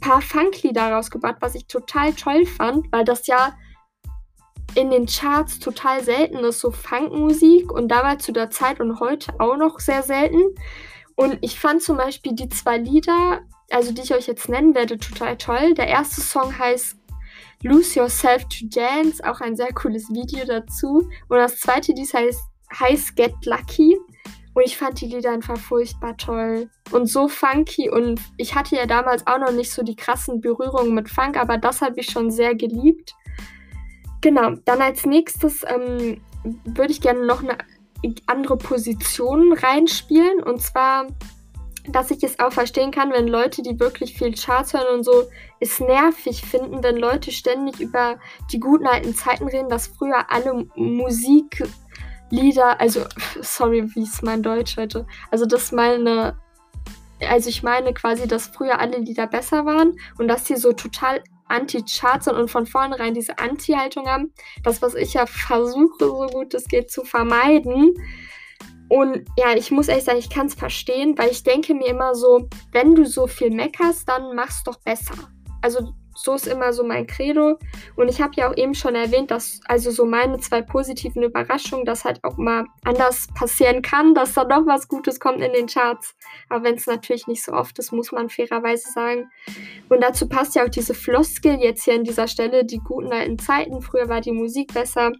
paar 0.00 0.20
Funklieder 0.20 0.92
rausgebracht, 0.92 1.36
was 1.40 1.54
ich 1.54 1.66
total 1.66 2.12
toll 2.12 2.46
fand, 2.46 2.86
weil 2.92 3.04
das 3.04 3.26
ja 3.26 3.56
in 4.74 4.90
den 4.90 5.06
Charts 5.06 5.58
total 5.58 6.04
selten 6.04 6.38
ist, 6.38 6.60
so 6.60 6.70
Funkmusik 6.70 7.72
und 7.72 7.88
damals 7.88 8.24
zu 8.24 8.32
der 8.32 8.50
Zeit 8.50 8.78
und 8.78 9.00
heute 9.00 9.32
auch 9.40 9.56
noch 9.56 9.80
sehr 9.80 10.02
selten. 10.02 10.42
Und 11.14 11.38
ich 11.40 11.58
fand 11.58 11.82
zum 11.82 11.96
Beispiel 11.96 12.34
die 12.34 12.48
zwei 12.50 12.76
Lieder, 12.76 13.40
also 13.70 13.92
die 13.92 14.02
ich 14.02 14.14
euch 14.14 14.26
jetzt 14.26 14.50
nennen 14.50 14.74
werde, 14.74 14.98
total 14.98 15.38
toll. 15.38 15.74
Der 15.74 15.88
erste 15.88 16.20
Song 16.20 16.56
heißt 16.58 16.96
Lose 17.62 17.98
Yourself 17.98 18.44
to 18.44 18.66
Dance, 18.66 19.24
auch 19.24 19.40
ein 19.40 19.56
sehr 19.56 19.72
cooles 19.72 20.10
Video 20.10 20.44
dazu. 20.44 21.08
Und 21.28 21.38
das 21.38 21.58
zweite, 21.58 21.94
dies 21.94 22.12
heißt, 22.12 22.40
heißt 22.78 23.16
Get 23.16 23.34
Lucky. 23.46 23.96
Und 24.56 24.62
ich 24.64 24.78
fand 24.78 24.98
die 25.02 25.06
Lieder 25.06 25.32
einfach 25.32 25.58
furchtbar 25.58 26.16
toll. 26.16 26.70
Und 26.90 27.08
so 27.08 27.28
funky. 27.28 27.90
Und 27.90 28.18
ich 28.38 28.54
hatte 28.54 28.74
ja 28.74 28.86
damals 28.86 29.26
auch 29.26 29.38
noch 29.38 29.52
nicht 29.52 29.70
so 29.70 29.82
die 29.82 29.96
krassen 29.96 30.40
Berührungen 30.40 30.94
mit 30.94 31.10
Funk, 31.10 31.36
aber 31.36 31.58
das 31.58 31.82
habe 31.82 32.00
ich 32.00 32.06
schon 32.06 32.30
sehr 32.30 32.54
geliebt. 32.54 33.14
Genau, 34.22 34.52
dann 34.64 34.80
als 34.80 35.04
nächstes 35.04 35.62
ähm, 35.68 36.22
würde 36.64 36.90
ich 36.90 37.02
gerne 37.02 37.26
noch 37.26 37.42
eine 37.42 37.58
andere 38.24 38.56
Position 38.56 39.52
reinspielen. 39.52 40.42
Und 40.42 40.62
zwar 40.62 41.06
dass 41.88 42.10
ich 42.10 42.24
es 42.24 42.40
auch 42.40 42.52
verstehen 42.52 42.90
kann, 42.90 43.12
wenn 43.12 43.28
Leute, 43.28 43.62
die 43.62 43.78
wirklich 43.78 44.18
viel 44.18 44.34
Charts 44.34 44.72
hören 44.72 44.92
und 44.92 45.04
so, 45.04 45.30
es 45.60 45.78
nervig 45.78 46.42
finden, 46.42 46.82
wenn 46.82 46.96
Leute 46.96 47.30
ständig 47.30 47.78
über 47.78 48.18
die 48.50 48.58
guten 48.58 48.88
alten 48.88 49.14
Zeiten 49.14 49.46
reden, 49.46 49.68
dass 49.68 49.86
früher 49.86 50.30
alle 50.32 50.66
Musiklieder, 52.30 52.80
also, 52.80 53.04
sorry, 53.42 53.88
wie 53.94 54.02
ist 54.02 54.22
mein 54.22 54.42
Deutsch 54.42 54.76
heute? 54.76 55.06
Also, 55.30 55.46
das 55.46 55.72
meine, 55.72 56.38
also 57.20 57.48
ich 57.48 57.62
meine 57.62 57.94
quasi, 57.94 58.26
dass 58.26 58.48
früher 58.48 58.78
alle 58.78 58.98
Lieder 58.98 59.26
besser 59.26 59.64
waren 59.64 59.98
und 60.18 60.28
dass 60.28 60.44
die 60.44 60.56
so 60.56 60.72
total 60.72 61.22
anti-Charts 61.48 62.26
sind 62.26 62.36
und 62.36 62.50
von 62.50 62.66
vornherein 62.66 63.14
diese 63.14 63.38
Anti-Haltung 63.38 64.06
haben. 64.06 64.32
Das, 64.64 64.82
was 64.82 64.94
ich 64.94 65.14
ja 65.14 65.26
versuche, 65.26 65.96
so 66.00 66.26
gut 66.26 66.54
es 66.54 66.66
geht, 66.66 66.90
zu 66.90 67.04
vermeiden. 67.04 67.94
Und 68.88 69.24
ja, 69.36 69.54
ich 69.56 69.70
muss 69.70 69.88
ehrlich 69.88 70.04
sagen, 70.04 70.18
ich 70.18 70.30
kann 70.30 70.46
es 70.46 70.54
verstehen, 70.54 71.16
weil 71.18 71.30
ich 71.30 71.42
denke 71.42 71.74
mir 71.74 71.88
immer 71.88 72.14
so, 72.14 72.48
wenn 72.72 72.94
du 72.94 73.04
so 73.04 73.26
viel 73.26 73.50
meckerst, 73.50 74.08
dann 74.08 74.34
mach's 74.34 74.62
doch 74.64 74.80
besser. 74.80 75.14
Also 75.62 75.92
so 76.16 76.34
ist 76.34 76.46
immer 76.46 76.72
so 76.72 76.84
mein 76.84 77.06
Credo. 77.06 77.58
Und 77.94 78.08
ich 78.08 78.20
habe 78.20 78.32
ja 78.36 78.50
auch 78.50 78.56
eben 78.56 78.74
schon 78.74 78.94
erwähnt, 78.94 79.30
dass 79.30 79.60
also 79.66 79.90
so 79.90 80.04
meine 80.04 80.38
zwei 80.38 80.62
positiven 80.62 81.22
Überraschungen, 81.22 81.84
dass 81.84 82.04
halt 82.04 82.24
auch 82.24 82.36
mal 82.36 82.64
anders 82.84 83.28
passieren 83.34 83.82
kann, 83.82 84.14
dass 84.14 84.34
da 84.34 84.44
doch 84.44 84.66
was 84.66 84.88
Gutes 84.88 85.20
kommt 85.20 85.40
in 85.40 85.52
den 85.52 85.66
Charts. 85.66 86.16
Aber 86.48 86.64
wenn 86.64 86.74
es 86.74 86.86
natürlich 86.86 87.26
nicht 87.26 87.44
so 87.44 87.52
oft 87.52 87.78
ist, 87.78 87.92
muss 87.92 88.12
man 88.12 88.30
fairerweise 88.30 88.90
sagen. 88.90 89.30
Und 89.88 90.02
dazu 90.02 90.28
passt 90.28 90.54
ja 90.54 90.64
auch 90.64 90.70
diese 90.70 90.94
Floskel 90.94 91.58
jetzt 91.60 91.84
hier 91.84 91.94
an 91.94 92.04
dieser 92.04 92.28
Stelle, 92.28 92.64
die 92.64 92.78
guten 92.78 93.12
alten 93.12 93.38
Zeiten. 93.38 93.82
Früher 93.82 94.08
war 94.08 94.20
die 94.20 94.32
Musik 94.32 94.72
besser 94.72 95.12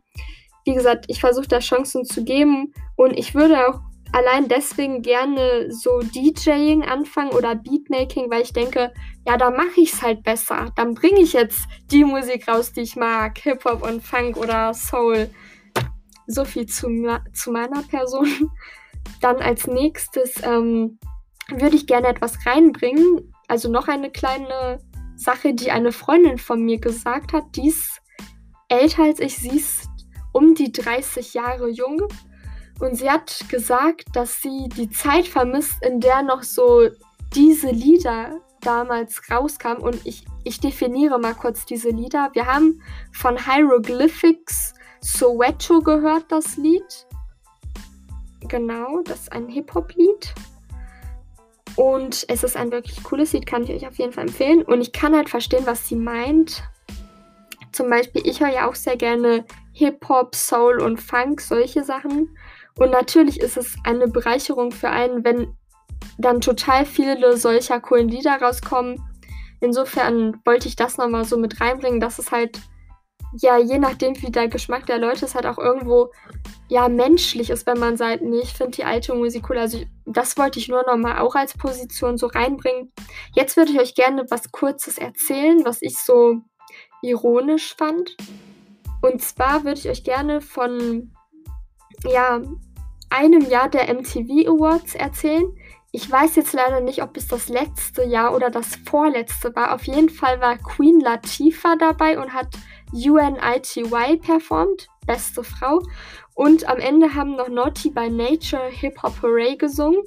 wie 0.67 0.75
gesagt, 0.75 1.05
ich 1.07 1.21
versuche 1.21 1.47
da 1.47 1.61
Chancen 1.61 2.05
zu 2.05 2.25
geben 2.25 2.75
und 2.97 3.12
ich 3.17 3.35
würde 3.35 3.69
auch 3.69 3.81
allein 4.13 4.49
deswegen 4.49 5.03
gerne 5.03 5.71
so 5.71 6.01
DJing 6.01 6.85
anfangen 6.85 7.33
oder 7.33 7.55
Beatmaking, 7.55 8.31
weil 8.31 8.43
ich 8.43 8.53
denke, 8.53 8.93
ja, 9.27 9.37
da 9.37 9.51
mache 9.51 9.81
ich 9.81 9.93
es 9.93 10.03
halt 10.03 10.23
besser. 10.23 10.73
Dann 10.77 10.95
bringe 10.95 11.21
ich 11.21 11.33
jetzt 11.33 11.67
die 11.91 12.05
Musik 12.05 12.49
raus, 12.49 12.73
die 12.73 12.83
ich 12.83 12.97
mag, 12.97 13.39
Hip-Hop 13.39 13.83
und 13.83 14.03
Funk 14.03 14.37
oder 14.37 14.73
Soul. 14.75 15.31
So 16.27 16.45
viel 16.45 16.67
zu, 16.67 16.89
zu 17.33 17.51
meiner 17.51 17.83
Person. 17.83 18.51
Dann 19.21 19.37
als 19.37 19.67
nächstes 19.67 20.43
ähm, 20.43 20.99
würde 21.49 21.77
ich 21.77 21.87
gerne 21.87 22.09
etwas 22.09 22.45
reinbringen. 22.45 23.33
Also 23.49 23.71
noch 23.71 23.89
eine 23.89 24.11
kleine 24.11 24.81
Sache, 25.15 25.55
die 25.55 25.71
eine 25.71 25.93
Freundin 25.93 26.39
von 26.39 26.63
mir 26.63 26.79
gesagt 26.79 27.33
hat. 27.33 27.45
Die 27.55 27.69
ist 27.69 28.01
älter 28.69 29.05
als 29.05 29.21
ich. 29.21 29.37
Sie 29.37 29.57
ist 29.57 29.89
um 30.33 30.55
die 30.55 30.73
30 30.73 31.35
Jahre 31.35 31.69
jung. 31.69 32.03
Und 32.78 32.97
sie 32.97 33.11
hat 33.11 33.45
gesagt, 33.49 34.04
dass 34.14 34.42
sie 34.42 34.68
die 34.76 34.90
Zeit 34.90 35.26
vermisst, 35.26 35.83
in 35.83 36.00
der 36.00 36.23
noch 36.23 36.42
so 36.42 36.88
diese 37.35 37.71
Lieder 37.71 38.40
damals 38.61 39.30
rauskamen. 39.30 39.83
Und 39.83 40.04
ich, 40.04 40.26
ich 40.45 40.61
definiere 40.61 41.18
mal 41.18 41.35
kurz 41.35 41.64
diese 41.64 41.90
Lieder. 41.90 42.30
Wir 42.35 42.47
haben 42.47 42.83
von 43.12 43.38
Hieroglyphics 43.38 44.75
Soweto 45.00 45.80
gehört, 45.80 46.25
das 46.28 46.56
Lied. 46.56 47.06
Genau, 48.49 49.00
das 49.02 49.23
ist 49.23 49.33
ein 49.33 49.49
Hip-Hop-Lied. 49.49 50.35
Und 51.76 52.25
es 52.28 52.42
ist 52.42 52.56
ein 52.56 52.73
wirklich 52.73 53.02
cooles 53.02 53.33
Lied, 53.33 53.47
kann 53.47 53.62
ich 53.62 53.71
euch 53.71 53.87
auf 53.87 53.99
jeden 53.99 54.12
Fall 54.12 54.26
empfehlen. 54.26 54.62
Und 54.62 54.80
ich 54.80 54.92
kann 54.92 55.14
halt 55.14 55.28
verstehen, 55.28 55.66
was 55.66 55.87
sie 55.87 55.97
meint. 55.97 56.64
Zum 57.73 57.90
Beispiel, 57.90 58.23
ich 58.25 58.40
höre 58.40 58.52
ja 58.52 58.68
auch 58.68 58.75
sehr 58.75 58.97
gerne 58.97 59.45
Hip-Hop, 59.73 60.35
Soul 60.35 60.80
und 60.80 60.99
Funk, 60.99 61.40
solche 61.40 61.85
Sachen. 61.85 62.37
Und 62.78 62.90
natürlich 62.90 63.40
ist 63.40 63.56
es 63.56 63.76
eine 63.85 64.09
Bereicherung 64.09 64.71
für 64.71 64.90
einen, 64.90 65.25
wenn 65.25 65.56
dann 66.18 66.40
total 66.40 66.85
viele 66.85 67.37
solcher 67.37 67.80
coolen 67.80 68.09
Lieder 68.09 68.40
rauskommen. 68.40 69.02
Insofern 69.61 70.40
wollte 70.45 70.68
ich 70.68 70.76
das 70.76 70.99
nochmal 70.99 71.25
so 71.25 71.38
mit 71.38 71.61
reinbringen, 71.61 72.00
dass 72.00 72.18
es 72.18 72.30
halt, 72.30 72.61
ja, 73.40 73.59
je 73.59 73.78
nachdem, 73.78 74.21
wie 74.23 74.30
der 74.30 74.49
Geschmack 74.49 74.87
der 74.87 74.99
Leute 74.99 75.25
ist, 75.25 75.35
halt 75.35 75.47
auch 75.47 75.59
irgendwo, 75.59 76.11
ja, 76.68 76.88
menschlich 76.88 77.49
ist, 77.49 77.66
wenn 77.66 77.78
man 77.78 77.97
sagt, 77.97 78.23
nee, 78.23 78.40
ich 78.40 78.52
finde 78.52 78.73
die 78.73 78.85
alte 78.85 79.14
Musik 79.14 79.49
cool. 79.49 79.59
Also, 79.59 79.78
das 80.04 80.37
wollte 80.37 80.59
ich 80.59 80.68
nur 80.68 80.85
nochmal 80.87 81.18
auch 81.21 81.35
als 81.35 81.56
Position 81.56 82.18
so 82.18 82.26
reinbringen. 82.26 82.92
Jetzt 83.35 83.56
würde 83.56 83.73
ich 83.73 83.80
euch 83.80 83.95
gerne 83.95 84.26
was 84.28 84.52
Kurzes 84.52 84.99
erzählen, 84.99 85.64
was 85.64 85.80
ich 85.80 85.99
so 85.99 86.40
ironisch 87.02 87.75
fand. 87.76 88.16
Und 89.00 89.23
zwar 89.23 89.64
würde 89.64 89.78
ich 89.78 89.88
euch 89.88 90.04
gerne 90.04 90.40
von 90.40 91.12
ja, 92.04 92.40
einem 93.11 93.49
Jahr 93.49 93.69
der 93.69 93.93
MTV 93.93 94.49
Awards 94.49 94.95
erzählen. 94.95 95.47
Ich 95.93 96.11
weiß 96.11 96.37
jetzt 96.37 96.53
leider 96.53 96.81
nicht, 96.81 97.03
ob 97.03 97.17
es 97.17 97.27
das 97.29 97.49
letzte 97.49 98.05
Jahr 98.05 98.35
oder 98.35 98.51
das 98.51 98.77
vorletzte 98.89 99.55
war. 99.57 99.75
Auf 99.75 99.85
jeden 99.85 100.11
Fall 100.11 100.41
war 100.41 100.59
Queen 100.59 101.01
Latifah 101.01 101.77
dabei 101.77 102.19
und 102.19 102.35
hat 102.35 102.49
UNITY 102.93 104.19
performt, 104.19 104.89
beste 105.07 105.43
Frau. 105.43 105.81
Und 106.35 106.69
am 106.69 106.79
Ende 106.79 107.15
haben 107.15 107.37
noch 107.37 107.49
Naughty 107.49 107.91
by 107.91 108.11
Nature 108.11 108.69
Hip 108.69 109.03
Hop 109.03 109.23
Hooray 109.23 109.57
gesungen. 109.57 110.03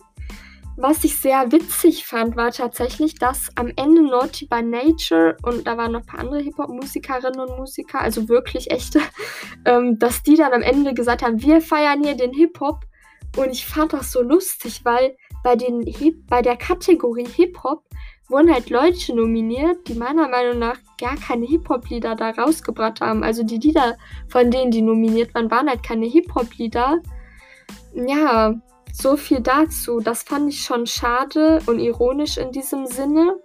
Was 0.82 1.04
ich 1.04 1.20
sehr 1.20 1.52
witzig 1.52 2.06
fand, 2.06 2.38
war 2.38 2.52
tatsächlich, 2.52 3.16
dass 3.16 3.50
am 3.56 3.70
Ende 3.76 4.02
Naughty 4.02 4.46
by 4.46 4.62
Nature 4.62 5.36
und 5.44 5.68
da 5.68 5.76
waren 5.76 5.92
noch 5.92 6.00
ein 6.00 6.06
paar 6.06 6.22
andere 6.22 6.40
Hip-Hop-Musikerinnen 6.40 7.38
und 7.38 7.58
Musiker, 7.58 8.00
also 8.00 8.30
wirklich 8.30 8.72
echte, 8.72 9.02
ähm, 9.66 10.00
dass 10.00 10.24
die 10.24 10.38
dann 10.38 10.54
am 10.54 10.62
Ende 10.62 10.94
gesagt 10.94 11.22
haben, 11.22 11.42
wir 11.42 11.60
feiern 11.60 12.02
hier 12.02 12.16
den 12.16 12.32
Hip-Hop. 12.32 12.86
Und 13.38 13.52
ich 13.52 13.66
fand 13.66 13.94
das 13.94 14.12
so 14.12 14.22
lustig, 14.22 14.82
weil 14.84 15.16
bei, 15.44 15.56
den 15.56 15.84
Hip 15.84 16.28
bei 16.28 16.42
der 16.42 16.58
Kategorie 16.58 17.28
Hip-Hop 17.28 17.84
wurden 18.28 18.54
halt 18.54 18.70
Leute 18.70 19.16
nominiert, 19.16 19.88
die 19.88 19.96
meiner 19.96 20.28
Meinung 20.28 20.60
nach 20.60 20.78
gar 21.00 21.16
keine 21.16 21.46
Hip-Hop-Lieder 21.46 22.16
da 22.16 22.32
rausgebracht 22.32 23.02
haben. 23.02 23.24
Also 23.24 23.44
die 23.44 23.58
Lieder, 23.58 23.98
von 24.28 24.52
denen 24.52 24.72
die 24.72 24.82
nominiert 24.82 25.34
waren, 25.34 25.50
waren 25.50 25.70
halt 25.70 25.84
keine 25.84 26.06
Hip-Hop-Lieder. 26.06 27.00
Ja, 27.96 28.54
so 28.94 29.18
viel 29.18 29.42
dazu. 29.42 30.00
Das 30.00 30.24
fand 30.24 30.50
ich 30.50 30.62
schon 30.62 30.86
schade 30.86 31.60
und 31.66 31.80
ironisch 31.80 32.38
in 32.38 32.52
diesem 32.52 32.86
Sinne. 32.86 33.40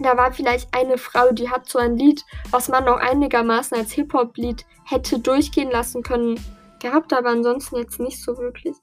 da 0.00 0.16
war 0.16 0.32
vielleicht 0.32 0.74
eine 0.74 0.96
Frau, 0.96 1.32
die 1.32 1.50
hat 1.50 1.68
so 1.68 1.78
ein 1.78 1.96
Lied, 1.96 2.24
was 2.50 2.68
man 2.68 2.84
noch 2.84 2.96
einigermaßen 2.96 3.76
als 3.76 3.92
Hip-Hop-Lied 3.92 4.64
hätte 4.84 5.18
durchgehen 5.18 5.70
lassen 5.70 6.02
können, 6.02 6.40
gehabt, 6.82 7.12
aber 7.12 7.30
ansonsten 7.30 7.76
jetzt 7.76 8.00
nicht 8.00 8.22
so 8.22 8.36
wirklich. 8.36 8.76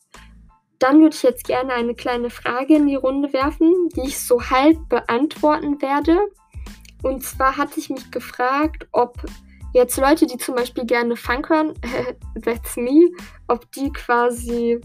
Dann 0.79 1.01
würde 1.01 1.15
ich 1.15 1.23
jetzt 1.23 1.45
gerne 1.45 1.73
eine 1.73 1.93
kleine 1.93 2.29
Frage 2.29 2.75
in 2.75 2.87
die 2.87 2.95
Runde 2.95 3.33
werfen, 3.33 3.89
die 3.95 4.07
ich 4.07 4.19
so 4.19 4.41
halb 4.41 4.77
beantworten 4.89 5.81
werde. 5.81 6.17
Und 7.03 7.23
zwar 7.23 7.57
hatte 7.57 7.79
ich 7.79 7.89
mich 7.89 8.09
gefragt, 8.11 8.87
ob 8.91 9.17
jetzt 9.73 9.97
Leute, 9.97 10.25
die 10.25 10.37
zum 10.37 10.55
Beispiel 10.55 10.85
gerne 10.85 11.15
Funk 11.15 11.49
hören, 11.49 11.73
that's 12.43 12.75
me, 12.77 13.09
ob 13.47 13.71
die 13.73 13.91
quasi 13.91 14.79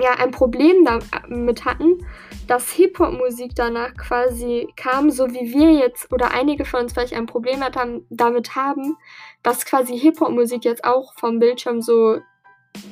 ja 0.00 0.12
ein 0.18 0.30
Problem 0.30 0.84
damit 0.84 1.64
hatten, 1.64 2.06
dass 2.46 2.70
Hip-Hop-Musik 2.72 3.52
danach 3.54 3.94
quasi 3.94 4.68
kam, 4.76 5.10
so 5.10 5.28
wie 5.28 5.52
wir 5.52 5.72
jetzt 5.72 6.12
oder 6.12 6.32
einige 6.32 6.64
von 6.64 6.80
uns 6.80 6.92
vielleicht 6.92 7.14
ein 7.14 7.26
Problem 7.26 7.60
damit 8.08 8.56
haben, 8.56 8.96
dass 9.42 9.64
quasi 9.64 9.98
Hip-Hop-Musik 9.98 10.64
jetzt 10.64 10.84
auch 10.84 11.14
vom 11.18 11.38
Bildschirm 11.38 11.82
so 11.82 12.18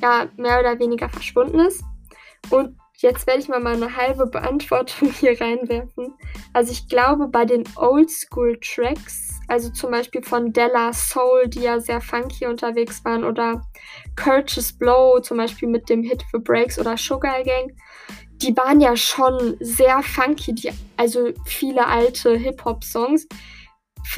ja, 0.03 0.29
mehr 0.37 0.61
oder 0.61 0.79
weniger 0.79 1.09
verschwunden 1.09 1.61
ist. 1.61 1.83
Und 2.51 2.77
jetzt 2.97 3.27
werde 3.27 3.41
ich 3.41 3.49
mal 3.49 3.61
meine 3.61 3.97
halbe 3.97 4.27
Beantwortung 4.27 5.11
hier 5.21 5.41
reinwerfen. 5.41 6.15
Also 6.53 6.73
ich 6.73 6.89
glaube, 6.89 7.29
bei 7.29 7.45
den 7.45 7.65
Oldschool-Tracks, 7.77 9.41
also 9.49 9.71
zum 9.71 9.91
Beispiel 9.91 10.23
von 10.23 10.53
Della 10.53 10.93
Soul, 10.93 11.49
die 11.49 11.61
ja 11.61 11.81
sehr 11.81 12.01
funky 12.01 12.47
unterwegs 12.47 13.05
waren, 13.05 13.25
oder 13.25 13.63
Curtis 14.17 14.77
Blow, 14.77 15.21
zum 15.21 15.39
Beispiel 15.39 15.69
mit 15.69 15.89
dem 15.89 16.03
Hit 16.03 16.23
für 16.31 16.41
Breaks 16.41 16.79
oder 16.79 16.97
Sugar 16.97 17.43
Gang, 17.43 17.73
die 18.43 18.57
waren 18.57 18.81
ja 18.81 18.97
schon 18.97 19.57
sehr 19.61 20.03
funky, 20.03 20.55
die, 20.55 20.71
also 20.97 21.31
viele 21.45 21.87
alte 21.87 22.37
Hip-Hop-Songs 22.37 23.27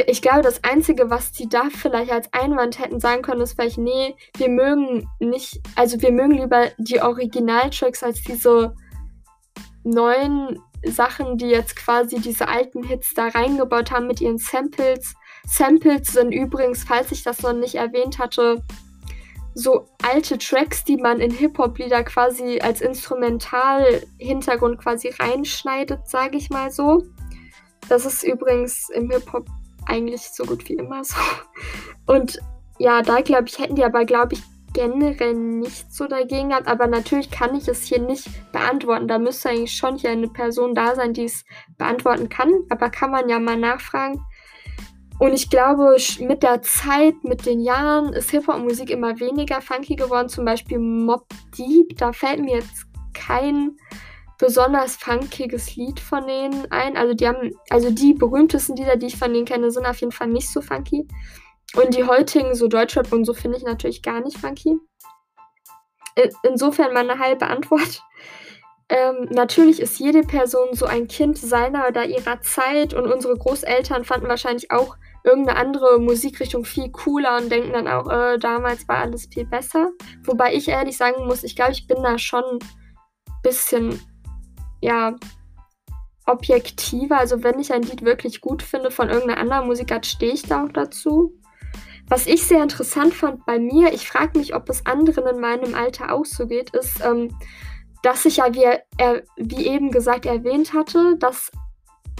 ich 0.06 0.22
glaube, 0.22 0.42
das 0.42 0.62
Einzige, 0.62 1.10
was 1.10 1.32
die 1.32 1.48
da 1.48 1.64
vielleicht 1.70 2.12
als 2.12 2.32
Einwand 2.32 2.78
hätten 2.78 3.00
sagen 3.00 3.22
können, 3.22 3.40
ist 3.40 3.54
vielleicht, 3.54 3.78
nee, 3.78 4.14
wir 4.36 4.48
mögen 4.48 5.08
nicht, 5.18 5.60
also 5.74 6.00
wir 6.00 6.12
mögen 6.12 6.32
lieber 6.32 6.68
die 6.78 7.00
Originaltracks 7.00 8.02
als 8.02 8.22
diese 8.22 8.74
neuen 9.82 10.58
Sachen, 10.84 11.38
die 11.38 11.48
jetzt 11.48 11.76
quasi 11.76 12.20
diese 12.20 12.48
alten 12.48 12.82
Hits 12.84 13.14
da 13.14 13.28
reingebaut 13.28 13.90
haben 13.90 14.06
mit 14.06 14.20
ihren 14.20 14.38
Samples. 14.38 15.14
Samples 15.46 16.12
sind 16.12 16.32
übrigens, 16.32 16.84
falls 16.84 17.10
ich 17.12 17.22
das 17.22 17.42
noch 17.42 17.52
nicht 17.52 17.74
erwähnt 17.74 18.18
hatte, 18.18 18.62
so 19.54 19.88
alte 20.02 20.38
Tracks, 20.38 20.84
die 20.84 20.96
man 20.96 21.20
in 21.20 21.32
Hip-Hop-Lieder 21.32 22.04
quasi 22.04 22.60
als 22.60 22.80
Instrumental-Hintergrund 22.80 24.78
quasi 24.78 25.08
reinschneidet, 25.08 26.08
sage 26.08 26.36
ich 26.36 26.50
mal 26.50 26.70
so. 26.70 27.02
Das 27.88 28.06
ist 28.06 28.22
übrigens 28.22 28.88
im 28.90 29.10
Hip-Hop 29.10 29.48
eigentlich 29.90 30.22
so 30.22 30.44
gut 30.44 30.68
wie 30.68 30.74
immer 30.74 31.04
so. 31.04 31.16
Und 32.06 32.38
ja, 32.78 33.02
da 33.02 33.20
glaube 33.20 33.48
ich, 33.48 33.58
hätten 33.58 33.76
die 33.76 33.84
aber, 33.84 34.04
glaube 34.04 34.34
ich, 34.34 34.42
generell 34.72 35.34
nicht 35.34 35.92
so 35.92 36.06
dagegen 36.06 36.50
gehabt. 36.50 36.68
Aber 36.68 36.86
natürlich 36.86 37.30
kann 37.30 37.54
ich 37.54 37.68
es 37.68 37.84
hier 37.84 38.00
nicht 38.00 38.28
beantworten. 38.52 39.08
Da 39.08 39.18
müsste 39.18 39.50
eigentlich 39.50 39.74
schon 39.74 39.96
hier 39.96 40.10
eine 40.10 40.28
Person 40.28 40.74
da 40.74 40.94
sein, 40.94 41.12
die 41.12 41.24
es 41.24 41.44
beantworten 41.76 42.28
kann. 42.28 42.52
Aber 42.70 42.88
kann 42.90 43.10
man 43.10 43.28
ja 43.28 43.38
mal 43.38 43.56
nachfragen. 43.56 44.24
Und 45.18 45.34
ich 45.34 45.50
glaube, 45.50 45.96
mit 46.20 46.42
der 46.42 46.62
Zeit, 46.62 47.14
mit 47.24 47.44
den 47.44 47.60
Jahren 47.60 48.14
ist 48.14 48.30
Hip-Hop-Musik 48.30 48.88
immer 48.88 49.20
weniger 49.20 49.60
funky 49.60 49.94
geworden. 49.96 50.30
Zum 50.30 50.46
Beispiel 50.46 50.78
Mob 50.78 51.26
Deep, 51.58 51.98
da 51.98 52.12
fällt 52.12 52.40
mir 52.40 52.56
jetzt 52.56 52.86
kein 53.12 53.76
besonders 54.40 54.96
funkiges 54.96 55.76
Lied 55.76 56.00
von 56.00 56.26
denen 56.26 56.66
ein. 56.72 56.96
Also 56.96 57.14
die 57.14 57.28
haben, 57.28 57.52
also 57.68 57.90
die 57.90 58.14
berühmtesten 58.14 58.74
Lieder, 58.74 58.96
die 58.96 59.06
ich 59.06 59.16
von 59.16 59.32
denen 59.32 59.44
kenne, 59.44 59.70
sind 59.70 59.86
auf 59.86 60.00
jeden 60.00 60.12
Fall 60.12 60.28
nicht 60.28 60.50
so 60.50 60.62
funky. 60.62 61.06
Und 61.76 61.94
die 61.94 62.04
heutigen, 62.04 62.54
so 62.54 62.66
Deutschrap 62.66 63.12
und 63.12 63.24
so, 63.24 63.34
finde 63.34 63.58
ich 63.58 63.64
natürlich 63.64 64.02
gar 64.02 64.20
nicht 64.20 64.38
funky. 64.38 64.76
Insofern 66.42 66.92
meine 66.92 67.18
halbe 67.18 67.46
Antwort. 67.46 68.02
Ähm, 68.92 69.28
natürlich 69.30 69.78
ist 69.78 70.00
jede 70.00 70.22
Person 70.22 70.70
so 70.72 70.84
ein 70.84 71.06
Kind 71.06 71.38
seiner 71.38 71.86
oder 71.86 72.06
ihrer 72.06 72.40
Zeit 72.40 72.92
und 72.92 73.06
unsere 73.06 73.36
Großeltern 73.36 74.02
fanden 74.02 74.26
wahrscheinlich 74.26 74.72
auch 74.72 74.96
irgendeine 75.22 75.60
andere 75.60 76.00
Musikrichtung 76.00 76.64
viel 76.64 76.90
cooler 76.90 77.36
und 77.36 77.52
denken 77.52 77.72
dann 77.72 77.86
auch, 77.86 78.10
äh, 78.10 78.36
damals 78.38 78.88
war 78.88 78.96
alles 78.96 79.28
viel 79.32 79.46
besser. 79.46 79.90
Wobei 80.24 80.54
ich 80.54 80.66
ehrlich 80.66 80.96
sagen 80.96 81.24
muss, 81.26 81.44
ich 81.44 81.54
glaube, 81.54 81.70
ich 81.70 81.86
bin 81.86 82.02
da 82.02 82.18
schon 82.18 82.42
ein 82.42 82.58
bisschen 83.44 84.00
ja, 84.80 85.16
objektiver. 86.26 87.18
Also 87.18 87.42
wenn 87.42 87.58
ich 87.58 87.72
ein 87.72 87.82
Lied 87.82 88.02
wirklich 88.02 88.40
gut 88.40 88.62
finde 88.62 88.90
von 88.90 89.08
irgendeiner 89.08 89.40
anderen 89.40 89.66
Musikart, 89.66 90.06
stehe 90.06 90.32
ich 90.32 90.42
da 90.42 90.64
auch 90.64 90.72
dazu. 90.72 91.34
Was 92.08 92.26
ich 92.26 92.44
sehr 92.44 92.62
interessant 92.62 93.14
fand 93.14 93.46
bei 93.46 93.58
mir, 93.58 93.92
ich 93.92 94.08
frage 94.08 94.38
mich, 94.38 94.54
ob 94.54 94.68
es 94.68 94.84
anderen 94.84 95.26
in 95.26 95.40
meinem 95.40 95.74
Alter 95.74 96.12
auch 96.12 96.24
so 96.24 96.46
geht, 96.46 96.70
ist, 96.70 97.04
ähm, 97.04 97.36
dass 98.02 98.24
ich 98.24 98.38
ja, 98.38 98.52
wie, 98.52 98.64
er, 98.96 99.22
wie 99.36 99.66
eben 99.66 99.90
gesagt 99.90 100.26
erwähnt 100.26 100.72
hatte, 100.72 101.16
dass 101.18 101.52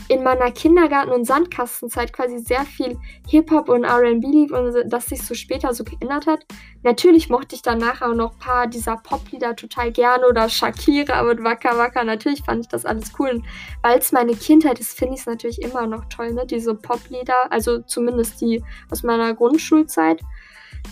in 0.09 0.23
meiner 0.23 0.51
Kindergarten- 0.51 1.13
und 1.13 1.25
Sandkastenzeit 1.25 2.13
quasi 2.13 2.39
sehr 2.39 2.65
viel 2.65 2.99
Hip-Hop 3.29 3.69
und 3.69 3.85
RB 3.85 4.23
lief 4.23 4.53
und 4.53 4.75
das 4.87 5.07
sich 5.07 5.23
so 5.23 5.35
später 5.35 5.73
so 5.73 5.85
geändert 5.85 6.27
hat. 6.27 6.45
Natürlich 6.83 7.29
mochte 7.29 7.55
ich 7.55 7.63
danach 7.63 8.03
auch 8.03 8.15
noch 8.15 8.33
ein 8.33 8.39
paar 8.39 8.67
dieser 8.67 8.97
Pop-Lieder 8.97 9.55
total 9.57 9.93
gerne 9.93 10.27
oder 10.27 10.49
Shakira 10.49 11.23
mit 11.23 11.43
Waka 11.45 11.77
Waka. 11.77 12.05
Natürlich 12.05 12.43
fand 12.43 12.61
ich 12.61 12.69
das 12.69 12.85
alles 12.85 13.13
cool. 13.19 13.43
Weil 13.83 13.99
es 13.99 14.13
meine 14.13 14.35
Kindheit 14.35 14.81
ist, 14.81 14.99
finde 14.99 15.15
ich 15.15 15.21
es 15.21 15.27
natürlich 15.27 15.63
immer 15.63 15.87
noch 15.87 16.07
toll, 16.07 16.33
ne? 16.33 16.47
Diese 16.47 16.75
Pop-Lieder, 16.75 17.51
also 17.53 17.79
zumindest 17.81 18.41
die 18.41 18.63
aus 18.91 19.03
meiner 19.03 19.35
Grundschulzeit. 19.35 20.21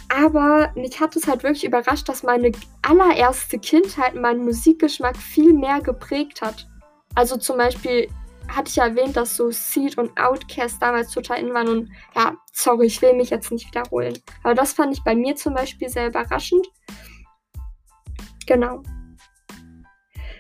Aber 0.09 0.71
mich 0.75 1.01
hat 1.01 1.17
es 1.17 1.27
halt 1.27 1.43
wirklich 1.43 1.65
überrascht, 1.65 2.09
dass 2.09 2.23
meine 2.23 2.53
allererste 2.83 3.59
Kindheit 3.59 4.15
meinen 4.15 4.45
Musikgeschmack 4.45 5.17
viel 5.17 5.53
mehr 5.53 5.81
geprägt 5.81 6.43
hat. 6.43 6.69
Also 7.15 7.37
zum 7.37 7.57
Beispiel 7.57 8.09
hatte 8.49 8.69
ich 8.69 8.77
ja 8.77 8.87
erwähnt, 8.87 9.17
dass 9.17 9.37
so 9.37 9.51
Seed 9.51 9.99
und 9.99 10.19
Outcast 10.19 10.81
damals 10.81 11.11
total 11.11 11.41
in 11.41 11.55
waren 11.55 11.69
und 11.69 11.91
ja, 12.17 12.37
sorry, 12.53 12.87
ich 12.87 13.01
will 13.03 13.15
mich 13.15 13.31
jetzt 13.31 13.51
nicht 13.53 13.67
wiederholen. 13.69 14.19
Aber 14.43 14.55
das 14.55 14.73
fand 14.73 14.93
ich 14.93 15.05
bei 15.05 15.15
mir 15.15 15.37
zum 15.37 15.55
Beispiel 15.55 15.89
sehr 15.89 16.09
überraschend. 16.09 16.67
Genau. 18.47 18.83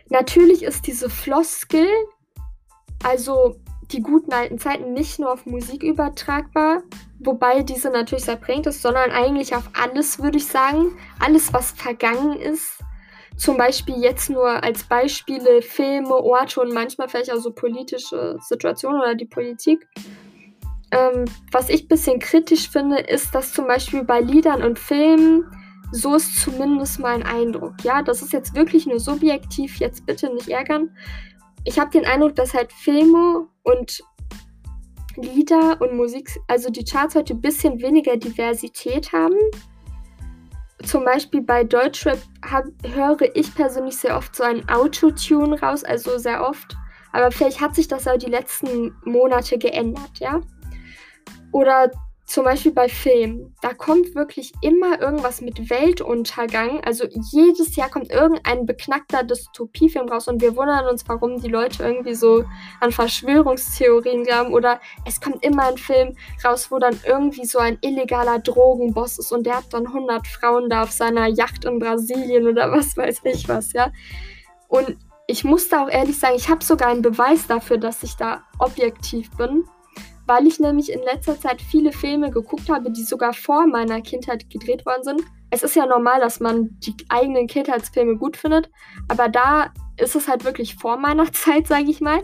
Natürlich 0.08 0.62
ist 0.62 0.86
diese 0.86 1.10
Floskel, 1.10 1.86
also 3.04 3.56
die 3.92 4.00
guten 4.00 4.32
alten 4.32 4.58
Zeiten, 4.58 4.92
nicht 4.92 5.18
nur 5.18 5.32
auf 5.32 5.46
Musik 5.46 5.82
übertragbar, 5.82 6.82
wobei 7.18 7.62
diese 7.62 7.90
natürlich 7.90 8.24
sehr 8.24 8.36
prägend 8.36 8.66
ist, 8.66 8.82
sondern 8.82 9.10
eigentlich 9.10 9.54
auf 9.54 9.68
alles, 9.74 10.22
würde 10.22 10.38
ich 10.38 10.46
sagen. 10.46 10.96
Alles, 11.18 11.52
was 11.52 11.72
vergangen 11.72 12.38
ist, 12.38 12.78
zum 13.38 13.56
Beispiel 13.56 13.96
jetzt 14.00 14.30
nur 14.30 14.62
als 14.62 14.82
Beispiele 14.82 15.62
Filme, 15.62 16.14
Orte 16.14 16.60
und 16.60 16.74
manchmal 16.74 17.08
vielleicht 17.08 17.32
auch 17.32 17.38
so 17.38 17.52
politische 17.52 18.36
Situationen 18.40 19.00
oder 19.00 19.14
die 19.14 19.26
Politik. 19.26 19.86
Ähm, 20.90 21.24
was 21.52 21.68
ich 21.68 21.84
ein 21.84 21.88
bisschen 21.88 22.18
kritisch 22.18 22.68
finde, 22.68 22.98
ist, 22.98 23.34
dass 23.34 23.52
zum 23.52 23.66
Beispiel 23.66 24.02
bei 24.02 24.20
Liedern 24.20 24.62
und 24.62 24.78
Filmen, 24.78 25.44
so 25.92 26.16
ist 26.16 26.40
zumindest 26.40 26.98
mein 26.98 27.22
Eindruck. 27.22 27.74
Ja, 27.84 28.02
das 28.02 28.22
ist 28.22 28.32
jetzt 28.32 28.56
wirklich 28.56 28.86
nur 28.86 28.98
subjektiv, 28.98 29.76
jetzt 29.76 30.04
bitte 30.04 30.34
nicht 30.34 30.48
ärgern. 30.48 30.90
Ich 31.64 31.78
habe 31.78 31.90
den 31.90 32.06
Eindruck, 32.06 32.34
dass 32.34 32.54
halt 32.54 32.72
Filme 32.72 33.46
und 33.62 34.02
Lieder 35.16 35.80
und 35.80 35.94
Musik, 35.96 36.38
also 36.48 36.70
die 36.70 36.84
Charts 36.84 37.14
heute 37.14 37.34
ein 37.34 37.40
bisschen 37.40 37.80
weniger 37.80 38.16
Diversität 38.16 39.12
haben 39.12 39.36
zum 40.84 41.04
Beispiel 41.04 41.42
bei 41.42 41.64
Deutschrap 41.64 42.18
hab, 42.48 42.64
höre 42.94 43.34
ich 43.34 43.54
persönlich 43.54 43.96
sehr 43.96 44.16
oft 44.16 44.34
so 44.34 44.44
ein 44.44 44.68
Autotune 44.68 45.60
raus, 45.60 45.84
also 45.84 46.18
sehr 46.18 46.46
oft. 46.46 46.76
Aber 47.12 47.30
vielleicht 47.30 47.60
hat 47.60 47.74
sich 47.74 47.88
das 47.88 48.06
auch 48.06 48.18
die 48.18 48.30
letzten 48.30 48.94
Monate 49.04 49.58
geändert, 49.58 50.18
ja. 50.18 50.40
Oder 51.52 51.90
zum 52.28 52.44
Beispiel 52.44 52.72
bei 52.72 52.90
Filmen, 52.90 53.54
da 53.62 53.72
kommt 53.72 54.14
wirklich 54.14 54.52
immer 54.60 55.00
irgendwas 55.00 55.40
mit 55.40 55.70
Weltuntergang. 55.70 56.84
Also 56.84 57.06
jedes 57.32 57.74
Jahr 57.74 57.88
kommt 57.88 58.10
irgendein 58.10 58.66
beknackter 58.66 59.22
Dystopiefilm 59.22 60.10
raus 60.10 60.28
und 60.28 60.42
wir 60.42 60.54
wundern 60.54 60.86
uns, 60.88 61.08
warum 61.08 61.40
die 61.40 61.48
Leute 61.48 61.82
irgendwie 61.82 62.14
so 62.14 62.44
an 62.80 62.92
Verschwörungstheorien 62.92 64.24
glauben. 64.24 64.52
Oder 64.52 64.78
es 65.06 65.22
kommt 65.22 65.42
immer 65.42 65.68
ein 65.68 65.78
Film 65.78 66.16
raus, 66.44 66.70
wo 66.70 66.78
dann 66.78 67.00
irgendwie 67.06 67.46
so 67.46 67.60
ein 67.60 67.78
illegaler 67.80 68.40
Drogenboss 68.40 69.18
ist 69.18 69.32
und 69.32 69.46
der 69.46 69.56
hat 69.56 69.72
dann 69.72 69.86
100 69.86 70.26
Frauen 70.26 70.68
da 70.68 70.82
auf 70.82 70.90
seiner 70.90 71.28
Yacht 71.28 71.64
in 71.64 71.78
Brasilien 71.78 72.46
oder 72.46 72.70
was 72.70 72.94
weiß 72.94 73.22
ich 73.24 73.48
was, 73.48 73.72
ja. 73.72 73.90
Und 74.68 74.98
ich 75.26 75.44
muss 75.44 75.70
da 75.70 75.84
auch 75.84 75.88
ehrlich 75.88 76.18
sagen, 76.18 76.36
ich 76.36 76.50
habe 76.50 76.62
sogar 76.62 76.88
einen 76.88 77.00
Beweis 77.00 77.46
dafür, 77.46 77.78
dass 77.78 78.02
ich 78.02 78.16
da 78.16 78.42
objektiv 78.58 79.30
bin 79.38 79.64
weil 80.28 80.46
ich 80.46 80.60
nämlich 80.60 80.92
in 80.92 81.00
letzter 81.02 81.40
Zeit 81.40 81.60
viele 81.62 81.90
Filme 81.90 82.30
geguckt 82.30 82.68
habe, 82.68 82.90
die 82.90 83.02
sogar 83.02 83.32
vor 83.32 83.66
meiner 83.66 84.02
Kindheit 84.02 84.50
gedreht 84.50 84.84
worden 84.84 85.02
sind. 85.02 85.22
Es 85.50 85.62
ist 85.62 85.74
ja 85.74 85.86
normal, 85.86 86.20
dass 86.20 86.38
man 86.38 86.78
die 86.80 86.94
eigenen 87.08 87.46
Kindheitsfilme 87.46 88.16
gut 88.16 88.36
findet, 88.36 88.70
aber 89.08 89.30
da 89.30 89.72
ist 89.96 90.14
es 90.14 90.28
halt 90.28 90.44
wirklich 90.44 90.76
vor 90.76 90.98
meiner 90.98 91.32
Zeit, 91.32 91.66
sage 91.66 91.90
ich 91.90 92.02
mal. 92.02 92.22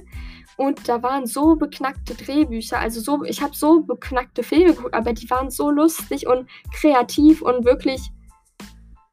Und 0.56 0.86
da 0.86 1.02
waren 1.02 1.26
so 1.26 1.56
beknackte 1.56 2.14
Drehbücher, 2.14 2.78
also 2.78 3.00
so, 3.00 3.24
ich 3.24 3.42
habe 3.42 3.56
so 3.56 3.80
beknackte 3.80 4.42
Filme 4.42 4.74
geguckt, 4.74 4.94
aber 4.94 5.14
die 5.14 5.28
waren 5.30 5.50
so 5.50 5.70
lustig 5.70 6.26
und 6.28 6.48
kreativ 6.72 7.40
und 7.40 7.64
wirklich, 7.64 8.12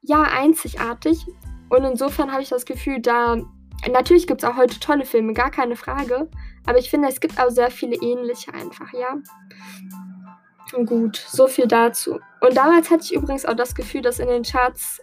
ja, 0.02 0.22
einzigartig. 0.22 1.26
Und 1.70 1.86
insofern 1.86 2.32
habe 2.32 2.44
ich 2.44 2.50
das 2.50 2.66
Gefühl, 2.66 3.00
da, 3.02 3.38
natürlich 3.89 4.28
gibt 4.28 4.44
es 4.44 4.50
auch 4.50 4.58
heute 4.58 4.80
tolle 4.80 5.06
Filme, 5.06 5.34
gar 5.34 5.52
keine 5.52 5.76
Frage. 5.76 6.30
Aber 6.65 6.78
ich 6.78 6.89
finde, 6.89 7.08
es 7.08 7.20
gibt 7.20 7.39
auch 7.39 7.50
sehr 7.50 7.72
viele 7.72 7.96
ähnliche 7.96 8.54
einfach, 8.54 8.94
ja. 8.94 9.17
Gut, 10.86 11.17
so 11.28 11.48
viel 11.48 11.67
dazu. 11.67 12.20
Und 12.39 12.56
damals 12.56 12.89
hatte 12.89 13.04
ich 13.04 13.13
übrigens 13.13 13.46
auch 13.46 13.56
das 13.56 13.76
Gefühl, 13.76 14.02
dass 14.02 14.20
in 14.20 14.28
den 14.28 14.44
Charts 14.44 15.02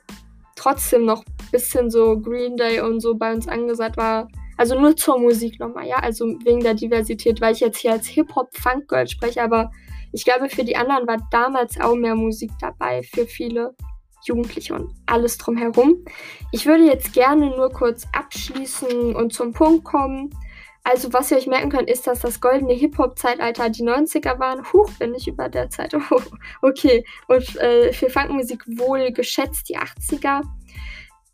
trotzdem 0.56 1.04
noch 1.04 1.24
ein 1.26 1.50
bisschen 1.52 1.90
so 1.90 2.18
Green 2.18 2.56
Day 2.56 2.80
und 2.80 3.00
so 3.00 3.14
bei 3.14 3.32
uns 3.32 3.48
angesagt 3.48 3.96
war. 3.96 4.28
Also 4.56 4.78
nur 4.78 4.96
zur 4.96 5.18
Musik 5.18 5.60
nochmal, 5.60 5.86
ja. 5.86 5.96
Also 5.96 6.26
wegen 6.44 6.60
der 6.60 6.74
Diversität, 6.74 7.40
weil 7.40 7.52
ich 7.54 7.60
jetzt 7.60 7.78
hier 7.78 7.92
als 7.92 8.06
Hip-Hop-Funk-Girl 8.06 9.08
spreche, 9.08 9.42
aber 9.42 9.70
ich 10.12 10.24
glaube, 10.24 10.48
für 10.48 10.64
die 10.64 10.76
anderen 10.76 11.06
war 11.06 11.18
damals 11.30 11.78
auch 11.78 11.94
mehr 11.94 12.14
Musik 12.14 12.50
dabei, 12.60 13.02
für 13.02 13.26
viele 13.26 13.74
Jugendliche 14.24 14.74
und 14.74 14.94
alles 15.07 15.38
drumherum. 15.38 16.04
Ich 16.52 16.66
würde 16.66 16.85
jetzt 16.85 17.12
gerne 17.12 17.50
nur 17.50 17.70
kurz 17.70 18.07
abschließen 18.12 19.14
und 19.14 19.33
zum 19.33 19.52
Punkt 19.52 19.85
kommen. 19.85 20.31
Also, 20.85 21.12
was 21.12 21.31
ihr 21.31 21.37
euch 21.37 21.46
merken 21.46 21.70
könnt, 21.70 21.90
ist, 21.90 22.07
dass 22.07 22.20
das 22.20 22.40
goldene 22.40 22.72
Hip-Hop-Zeitalter 22.72 23.68
die 23.68 23.83
90er 23.83 24.38
waren. 24.38 24.64
Huch, 24.72 24.90
bin 24.98 25.14
ich 25.14 25.28
über 25.28 25.48
der 25.48 25.68
Zeit. 25.68 25.94
Oh, 26.11 26.22
okay. 26.62 27.04
Und 27.26 27.57
äh, 27.57 27.92
für 27.92 28.09
Funkmusik 28.09 28.64
wohl 28.66 29.12
geschätzt 29.12 29.68
die 29.68 29.76
80er. 29.76 30.42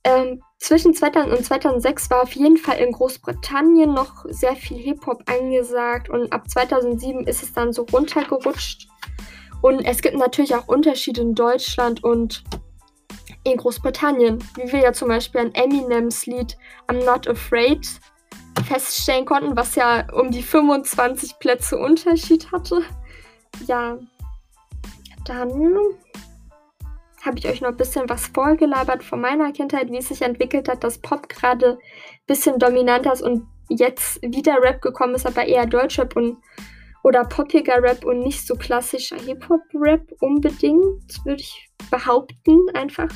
Ähm, 0.03 0.43
zwischen 0.59 0.93
2000 0.93 1.39
und 1.39 1.45
2006 1.45 2.11
war 2.11 2.23
auf 2.23 2.33
jeden 2.33 2.57
Fall 2.57 2.79
in 2.79 2.93
Großbritannien 2.93 3.93
noch 3.95 4.25
sehr 4.29 4.57
viel 4.57 4.77
Hip-Hop 4.77 5.23
angesagt 5.27 6.11
und 6.11 6.33
ab 6.33 6.49
2007 6.49 7.27
ist 7.27 7.43
es 7.43 7.53
dann 7.53 7.73
so 7.73 7.87
runtergerutscht. 7.91 8.89
Und 9.63 9.81
es 9.87 10.03
gibt 10.03 10.17
natürlich 10.17 10.55
auch 10.55 10.69
Unterschiede 10.69 11.23
in 11.23 11.35
Deutschland 11.35 12.05
und 12.05 12.45
in 13.45 13.57
Großbritannien, 13.57 14.43
wie 14.57 14.73
wir 14.73 14.81
ja 14.81 14.93
zum 14.93 15.09
Beispiel 15.09 15.43
an 15.43 15.55
Eminems 15.55 16.27
Lied 16.27 16.57
I'm 16.89 17.05
Not 17.05 17.29
Afraid 17.29 17.87
feststellen 18.67 19.27
konnten, 19.27 19.57
was 19.57 19.75
ja 19.75 20.07
um 20.13 20.31
die 20.31 20.43
25 20.43 21.39
Plätze 21.39 21.77
Unterschied 21.79 22.51
hatte. 22.51 22.83
Ja, 23.67 23.99
dann 25.27 25.77
habe 27.25 27.39
ich 27.39 27.47
euch 27.47 27.61
noch 27.61 27.71
ein 27.71 27.77
bisschen 27.77 28.09
was 28.09 28.27
vorgelabert 28.29 29.03
von 29.03 29.21
meiner 29.21 29.53
Kindheit, 29.53 29.91
wie 29.91 29.99
es 29.99 30.09
sich 30.09 30.23
entwickelt 30.23 30.69
hat, 30.69 30.85
dass 30.85 30.99
Pop 30.99 31.29
gerade 31.29 31.73
ein 31.73 31.79
bisschen 32.27 32.59
dominanter 32.59 33.13
ist 33.13 33.23
und 33.23 33.47
jetzt 33.69 34.21
wieder 34.23 34.61
Rap 34.61 34.83
gekommen 34.83 35.15
ist, 35.15 35.27
aber 35.27 35.47
eher 35.47 35.67
Deutschrap 35.67 36.17
und 36.17 36.39
oder 37.03 37.25
poppiger 37.25 37.83
Rap 37.83 38.05
und 38.05 38.21
nicht 38.21 38.47
so 38.47 38.57
klassischer 38.57 39.17
Hip-Hop-Rap 39.17 40.11
unbedingt, 40.21 41.25
würde 41.25 41.41
ich 41.41 41.69
behaupten 41.91 42.71
einfach. 42.73 43.09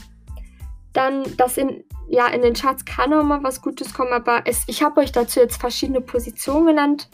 Dann, 0.98 1.37
dass 1.37 1.56
in 1.56 1.84
ja, 2.08 2.26
in 2.28 2.42
den 2.42 2.54
Charts 2.54 2.84
kann 2.84 3.12
auch 3.12 3.22
mal 3.22 3.42
was 3.42 3.61
Gutes 3.61 3.92
kommen, 3.92 4.12
aber 4.12 4.42
es, 4.46 4.64
ich 4.66 4.82
habe 4.82 5.00
euch 5.02 5.12
dazu 5.12 5.40
jetzt 5.40 5.61
verschiedene 5.61 6.00
Positionen 6.00 6.66
genannt. 6.66 7.08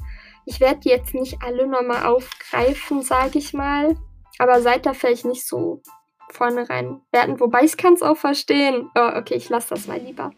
Ich 0.47 0.61
werde 0.61 0.81
die 0.81 0.90
jetzt 0.90 1.14
nicht 1.14 1.42
alle 1.42 1.66
nochmal 1.66 2.07
aufgreifen, 2.07 3.03
sage 3.03 3.38
ich 3.38 3.53
mal. 3.53 3.97
Aber 4.38 4.61
seid 4.61 4.87
da 4.87 4.94
vielleicht 4.94 5.25
nicht 5.25 5.47
so 5.47 5.83
vorne 6.31 6.68
rein 6.68 7.01
werten, 7.12 7.38
wobei 7.40 7.64
ich 7.64 7.77
kann 7.77 7.94
es 7.94 8.03
auch 8.03 8.16
verstehen. 8.16 8.90
Oh, 8.94 9.11
okay, 9.16 9.35
ich 9.35 9.49
lasse 9.49 9.70
das 9.70 9.87
mal 9.87 9.99
lieber. 9.99 10.31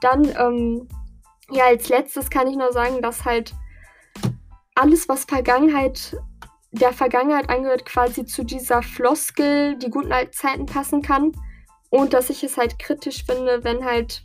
Dann, 0.00 0.24
ähm, 0.38 0.88
ja, 1.50 1.66
als 1.66 1.88
letztes 1.88 2.30
kann 2.30 2.48
ich 2.48 2.56
nur 2.56 2.72
sagen, 2.72 3.02
dass 3.02 3.24
halt 3.24 3.54
alles, 4.74 5.08
was 5.08 5.24
Vergangenheit, 5.24 6.16
der 6.70 6.92
Vergangenheit 6.92 7.50
angehört, 7.50 7.84
quasi 7.84 8.24
zu 8.24 8.44
dieser 8.44 8.82
Floskel, 8.82 9.76
die 9.76 9.90
guten 9.90 10.12
alten 10.12 10.32
Zeiten 10.32 10.66
passen 10.66 11.02
kann. 11.02 11.32
Und 11.92 12.14
dass 12.14 12.30
ich 12.30 12.42
es 12.42 12.56
halt 12.56 12.78
kritisch 12.78 13.22
finde, 13.26 13.64
wenn 13.64 13.84
halt 13.84 14.24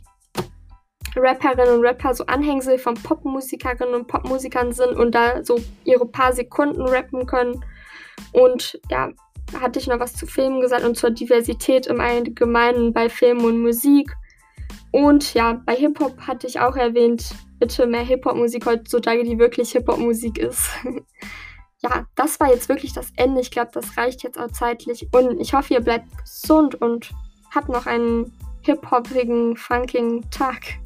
Rapperinnen 1.14 1.74
und 1.74 1.84
Rapper 1.84 2.14
so 2.14 2.24
Anhängsel 2.24 2.78
von 2.78 2.94
Popmusikerinnen 2.94 3.94
und 3.94 4.06
Popmusikern 4.06 4.72
sind 4.72 4.96
und 4.96 5.14
da 5.14 5.44
so 5.44 5.60
ihre 5.84 6.06
paar 6.06 6.32
Sekunden 6.32 6.80
rappen 6.80 7.26
können. 7.26 7.62
Und 8.32 8.80
ja, 8.90 9.10
hatte 9.60 9.78
ich 9.78 9.86
noch 9.86 10.00
was 10.00 10.14
zu 10.14 10.26
Filmen 10.26 10.62
gesagt 10.62 10.82
und 10.82 10.96
zur 10.96 11.10
Diversität 11.10 11.86
im 11.88 12.00
Allgemeinen 12.00 12.94
bei 12.94 13.10
Film 13.10 13.44
und 13.44 13.60
Musik. 13.60 14.16
Und 14.90 15.34
ja, 15.34 15.60
bei 15.66 15.74
Hip-Hop 15.74 16.22
hatte 16.22 16.46
ich 16.46 16.60
auch 16.60 16.74
erwähnt, 16.74 17.34
bitte 17.58 17.86
mehr 17.86 18.02
Hip-Hop-Musik 18.02 18.64
heutzutage, 18.64 19.24
die 19.24 19.38
wirklich 19.38 19.72
Hip-Hop-Musik 19.72 20.38
ist. 20.38 20.70
ja, 21.80 22.06
das 22.14 22.40
war 22.40 22.50
jetzt 22.50 22.70
wirklich 22.70 22.94
das 22.94 23.12
Ende. 23.16 23.42
Ich 23.42 23.50
glaube, 23.50 23.72
das 23.74 23.98
reicht 23.98 24.22
jetzt 24.22 24.38
auch 24.38 24.50
zeitlich. 24.52 25.06
Und 25.12 25.38
ich 25.38 25.52
hoffe, 25.52 25.74
ihr 25.74 25.82
bleibt 25.82 26.06
gesund 26.16 26.80
und 26.80 27.10
Habt 27.54 27.68
noch 27.68 27.86
einen 27.86 28.32
hip-hoppigen, 28.62 29.56
funkigen 29.56 30.30
Tag. 30.30 30.78